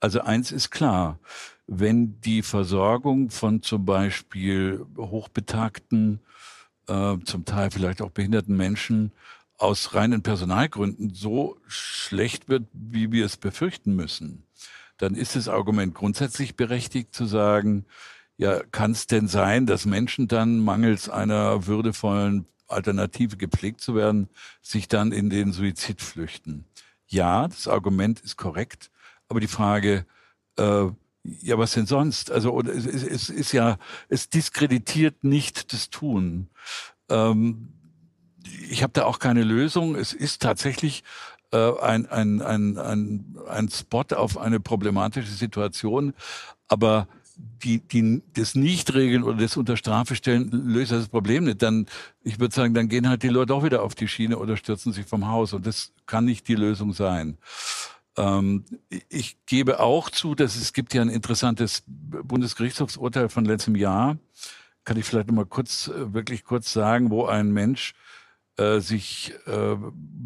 Also 0.00 0.20
eins 0.20 0.52
ist 0.52 0.70
klar, 0.70 1.18
wenn 1.66 2.20
die 2.20 2.42
Versorgung 2.42 3.30
von 3.30 3.62
zum 3.62 3.84
Beispiel 3.84 4.84
hochbetagten, 4.96 6.20
äh, 6.86 7.16
zum 7.24 7.44
Teil 7.44 7.70
vielleicht 7.70 8.00
auch 8.00 8.10
behinderten 8.10 8.56
Menschen 8.56 9.12
aus 9.58 9.94
reinen 9.94 10.22
Personalgründen 10.22 11.12
so 11.12 11.58
schlecht 11.66 12.48
wird, 12.48 12.64
wie 12.72 13.12
wir 13.12 13.26
es 13.26 13.36
befürchten 13.36 13.94
müssen, 13.96 14.44
dann 14.98 15.14
ist 15.14 15.36
das 15.36 15.48
Argument 15.48 15.94
grundsätzlich 15.94 16.56
berechtigt 16.56 17.14
zu 17.14 17.26
sagen, 17.26 17.84
ja, 18.36 18.60
kann 18.70 18.92
es 18.92 19.08
denn 19.08 19.26
sein, 19.26 19.66
dass 19.66 19.84
Menschen 19.84 20.28
dann 20.28 20.60
mangels 20.60 21.08
einer 21.08 21.66
würdevollen 21.66 22.46
Alternative 22.68 23.36
gepflegt 23.36 23.80
zu 23.80 23.94
werden, 23.94 24.28
sich 24.62 24.88
dann 24.88 25.12
in 25.12 25.30
den 25.30 25.52
Suizid 25.52 26.00
flüchten. 26.00 26.64
Ja, 27.06 27.48
das 27.48 27.68
Argument 27.68 28.20
ist 28.20 28.36
korrekt, 28.36 28.90
aber 29.28 29.40
die 29.40 29.48
Frage, 29.48 30.06
äh, 30.56 30.86
ja, 31.24 31.58
was 31.58 31.72
denn 31.72 31.86
sonst? 31.86 32.30
Also 32.30 32.60
es, 32.60 32.86
es, 32.86 33.02
es 33.02 33.30
ist 33.30 33.52
ja, 33.52 33.78
es 34.08 34.28
diskreditiert 34.28 35.24
nicht 35.24 35.72
das 35.72 35.90
Tun. 35.90 36.48
Ähm, 37.08 37.72
ich 38.70 38.82
habe 38.82 38.92
da 38.92 39.04
auch 39.04 39.18
keine 39.18 39.42
Lösung. 39.42 39.94
Es 39.94 40.12
ist 40.12 40.42
tatsächlich 40.42 41.04
äh, 41.52 41.78
ein, 41.80 42.06
ein, 42.06 42.42
ein, 42.42 42.78
ein, 42.78 43.38
ein 43.48 43.68
Spot 43.68 44.04
auf 44.14 44.38
eine 44.38 44.60
problematische 44.60 45.32
Situation, 45.32 46.14
aber 46.68 47.08
die, 47.38 47.78
die 47.78 48.22
das 48.34 48.54
Nicht-Regeln 48.54 49.22
oder 49.22 49.38
das 49.38 49.56
unter 49.56 49.76
Strafe 49.76 50.14
stellen, 50.14 50.50
löst 50.50 50.92
das 50.92 51.08
Problem 51.08 51.44
nicht. 51.44 51.62
Dann, 51.62 51.86
ich 52.22 52.40
würde 52.40 52.54
sagen, 52.54 52.74
dann 52.74 52.88
gehen 52.88 53.08
halt 53.08 53.22
die 53.22 53.28
Leute 53.28 53.54
auch 53.54 53.64
wieder 53.64 53.82
auf 53.82 53.94
die 53.94 54.08
Schiene 54.08 54.38
oder 54.38 54.56
stürzen 54.56 54.92
sich 54.92 55.06
vom 55.06 55.28
Haus. 55.28 55.52
Und 55.52 55.66
das 55.66 55.92
kann 56.06 56.24
nicht 56.24 56.48
die 56.48 56.54
Lösung 56.54 56.92
sein. 56.92 57.38
Ähm, 58.16 58.64
ich 59.08 59.38
gebe 59.46 59.80
auch 59.80 60.10
zu, 60.10 60.34
dass 60.34 60.56
es 60.56 60.72
gibt 60.72 60.94
ja 60.94 61.02
ein 61.02 61.08
interessantes 61.08 61.84
Bundesgerichtshofsurteil 61.86 63.28
von 63.28 63.44
letztem 63.44 63.76
Jahr. 63.76 64.18
Kann 64.84 64.96
ich 64.96 65.04
vielleicht 65.04 65.28
noch 65.28 65.34
mal 65.34 65.46
kurz, 65.46 65.88
äh, 65.88 66.12
wirklich 66.12 66.44
kurz 66.44 66.72
sagen, 66.72 67.10
wo 67.10 67.26
ein 67.26 67.52
Mensch 67.52 67.94
äh, 68.56 68.80
sich 68.80 69.32
äh, 69.46 69.76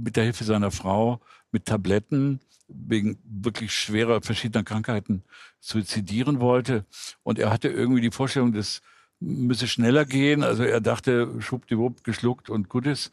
mit 0.04 0.16
der 0.16 0.24
Hilfe 0.24 0.44
seiner 0.44 0.70
Frau 0.70 1.20
mit 1.50 1.66
Tabletten 1.66 2.40
wegen 2.74 3.18
wirklich 3.24 3.72
schwerer 3.72 4.22
verschiedener 4.22 4.64
Krankheiten 4.64 5.24
suizidieren 5.60 6.40
wollte. 6.40 6.84
Und 7.22 7.38
er 7.38 7.50
hatte 7.50 7.68
irgendwie 7.68 8.00
die 8.00 8.10
Vorstellung, 8.10 8.52
das 8.52 8.82
müsse 9.20 9.68
schneller 9.68 10.04
gehen. 10.04 10.42
Also 10.42 10.64
er 10.64 10.80
dachte, 10.80 11.40
schwuppdiwupp, 11.40 12.04
geschluckt 12.04 12.50
und 12.50 12.68
gut 12.68 12.86
ist. 12.86 13.12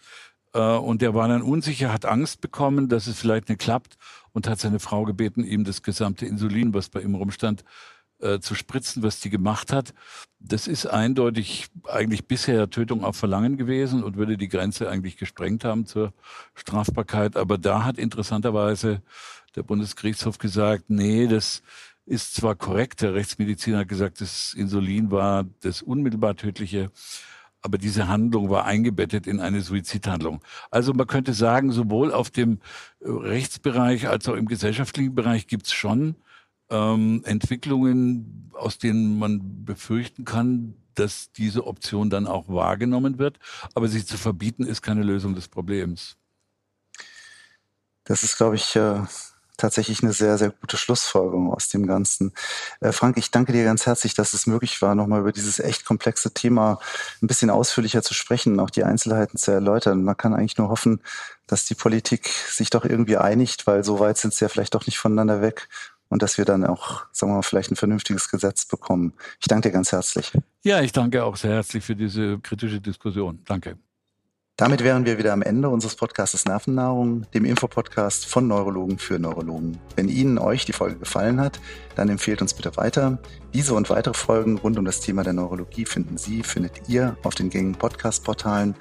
Äh, 0.54 0.60
und 0.60 1.02
der 1.02 1.14
war 1.14 1.28
dann 1.28 1.42
unsicher, 1.42 1.94
hat 1.94 2.06
Angst 2.06 2.42
bekommen, 2.42 2.90
dass 2.90 3.08
es 3.08 3.20
vielleicht 3.20 3.50
nicht 3.50 3.62
klappt 3.62 3.98
und 4.32 4.48
hat 4.48 4.60
seine 4.60 4.80
Frau 4.80 5.06
gebeten, 5.06 5.44
ihm 5.44 5.64
das 5.64 5.84
gesamte 5.84 6.26
Insulin, 6.26 6.74
was 6.74 6.90
bei 6.90 7.02
ihm 7.02 7.16
rumstand, 7.16 7.64
äh, 8.20 8.40
zu 8.40 8.56
spritzen, 8.56 9.04
was 9.04 9.20
die 9.20 9.30
gemacht 9.30 9.72
hat. 9.72 9.94
Das 10.40 10.68
ist 10.68 10.86
eindeutig 10.86 11.68
eigentlich 11.88 12.28
bisher 12.28 12.70
Tötung 12.70 13.04
auf 13.04 13.16
Verlangen 13.16 13.58
gewesen 13.58 14.04
und 14.04 14.18
würde 14.18 14.38
die 14.38 14.48
Grenze 14.48 14.90
eigentlich 14.90 15.18
gesprengt 15.18 15.64
haben 15.64 15.86
zur 15.86 16.14
Strafbarkeit. 16.54 17.36
Aber 17.38 17.58
da 17.58 17.84
hat 17.84 17.98
interessanterweise 17.98 19.02
der 19.56 19.64
Bundesgerichtshof 19.64 20.38
gesagt, 20.38 20.86
nee, 20.90 21.28
das 21.28 21.62
ist 22.06 22.36
zwar 22.36 22.56
korrekt, 22.56 23.02
der 23.02 23.14
Rechtsmediziner 23.14 23.80
hat 23.80 23.88
gesagt, 23.88 24.20
das 24.20 24.54
Insulin 24.54 25.12
war 25.12 25.46
das 25.62 25.82
unmittelbar 25.82 26.36
tödliche, 26.36 26.92
aber 27.62 27.78
diese 27.78 28.08
Handlung 28.08 28.50
war 28.50 28.66
eingebettet 28.66 29.28
in 29.28 29.40
eine 29.40 29.62
Suizidhandlung. 29.62 30.42
Also 30.72 30.94
man 30.94 31.08
könnte 31.08 31.34
sagen, 31.34 31.72
sowohl 31.72 32.12
auf 32.12 32.32
dem 32.32 32.60
äh, 33.00 33.10
Rechtsbereich 33.10 34.08
als 34.08 34.28
auch 34.28 34.36
im 34.36 34.48
gesellschaftlichen 34.48 35.14
Bereich 35.14 35.48
gibt 35.48 35.68
es 35.68 35.74
schon 35.74 36.16
ähm, 36.70 37.22
Entwicklungen, 37.26 38.52
aus 38.54 38.78
denen 38.78 39.18
man 39.20 39.66
befürchten 39.66 40.26
kann, 40.26 40.76
dass 40.96 41.32
diese 41.32 41.66
Option 41.66 42.10
dann 42.10 42.28
auch 42.28 42.48
wahrgenommen 42.48 43.20
wird. 43.20 43.40
Aber 43.74 43.88
sie 43.88 44.06
zu 44.06 44.18
verbieten, 44.18 44.66
ist 44.66 44.82
keine 44.82 45.04
Lösung 45.04 45.36
des 45.36 45.48
Problems. 45.48 46.18
Das 48.04 48.24
ist, 48.24 48.38
glaube 48.38 48.56
ich, 48.56 48.76
äh, 48.76 49.02
tatsächlich 49.60 50.02
eine 50.02 50.14
sehr, 50.14 50.38
sehr 50.38 50.50
gute 50.50 50.78
Schlussfolgerung 50.78 51.54
aus 51.54 51.70
dem 51.70 51.86
Ganzen. 51.86 52.34
Äh, 52.80 52.92
Frank, 52.92 53.18
ich 53.18 53.30
danke 53.30 53.52
dir 53.54 53.64
ganz 53.64 53.86
herzlich, 53.86 54.14
dass 54.14 54.34
es 54.34 54.48
möglich 54.48 54.82
war, 54.82 54.96
nochmal 54.96 55.22
über 55.22 55.32
dieses 55.32 55.60
echt 55.60 55.86
komplexe 55.86 56.34
Thema 56.34 56.80
ein 57.22 57.28
bisschen 57.28 57.50
ausführlicher 57.50 58.02
zu 58.02 58.14
sprechen, 58.14 58.60
auch 58.60 58.70
die 58.70 58.84
Einzelheiten 58.84 59.38
zu 59.38 59.52
erläutern. 59.52 60.04
Man 60.04 60.18
kann 60.18 60.34
eigentlich 60.34 60.58
nur 60.58 60.70
hoffen, 60.70 61.02
dass 61.46 61.66
die 61.66 61.76
Politik 61.76 62.28
sich 62.28 62.70
doch 62.70 62.86
irgendwie 62.86 63.18
einigt, 63.18 63.68
weil 63.68 63.84
so 63.84 64.00
weit 64.00 64.18
sind 64.18 64.34
sie 64.34 64.46
ja 64.46 64.50
vielleicht 64.50 64.76
doch 64.76 64.86
nicht 64.86 64.98
voneinander 64.98 65.42
weg 65.42 65.70
und 66.10 66.22
dass 66.22 66.38
wir 66.38 66.46
dann 66.46 66.66
auch, 66.66 67.06
sagen 67.12 67.32
wir 67.32 67.38
mal, 67.38 67.44
vielleicht 67.44 67.72
ein 67.72 67.76
vernünftiges 67.76 68.30
Gesetz 68.30 68.66
bekommen. 68.66 69.14
Ich 69.40 69.48
danke 69.48 69.70
dir 69.70 69.74
ganz 69.74 69.92
herzlich. 69.92 70.34
Ja, 70.64 70.82
ich 70.82 70.92
danke 70.92 71.24
auch 71.24 71.38
sehr 71.38 71.52
herzlich 71.52 71.84
für 71.84 71.96
diese 71.96 72.40
kritische 72.40 72.82
Diskussion. 72.82 73.40
Danke. 73.46 73.78
Damit 74.60 74.84
wären 74.84 75.06
wir 75.06 75.18
wieder 75.18 75.32
am 75.32 75.42
Ende 75.42 75.70
unseres 75.70 75.96
Podcasts 75.96 76.44
Nervennahrung, 76.44 77.26
dem 77.32 77.46
Infopodcast 77.46 78.26
von 78.26 78.46
Neurologen 78.46 79.00
für 79.00 79.18
Neurologen. 79.18 79.78
Wenn 79.96 80.10
Ihnen 80.10 80.38
euch 80.38 80.66
die 80.66 80.74
Folge 80.74 80.98
gefallen 80.98 81.40
hat, 81.40 81.62
dann 81.96 82.10
empfehlt 82.10 82.42
uns 82.42 82.54
bitte 82.54 82.76
weiter. 82.76 83.20
Diese 83.54 83.74
und 83.74 83.90
weitere 83.90 84.16
Folgen 84.16 84.58
rund 84.58 84.78
um 84.78 84.84
das 84.84 85.00
Thema 85.00 85.24
der 85.24 85.32
Neurologie 85.32 85.86
finden 85.86 86.18
Sie, 86.18 86.44
findet 86.44 86.90
ihr 86.90 87.16
auf 87.24 87.36
den 87.36 87.50
gängigen 87.50 87.80
Podcast-Portalen. 87.80 88.76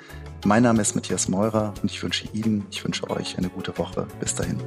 Mein 0.44 0.64
Name 0.64 0.82
ist 0.82 0.96
Matthias 0.96 1.28
Meurer 1.28 1.72
und 1.80 1.92
ich 1.92 2.02
wünsche 2.02 2.26
Ihnen, 2.32 2.66
ich 2.72 2.84
wünsche 2.84 3.08
euch 3.08 3.38
eine 3.38 3.48
gute 3.48 3.78
Woche. 3.78 4.08
Bis 4.18 4.34
dahin. 4.34 4.58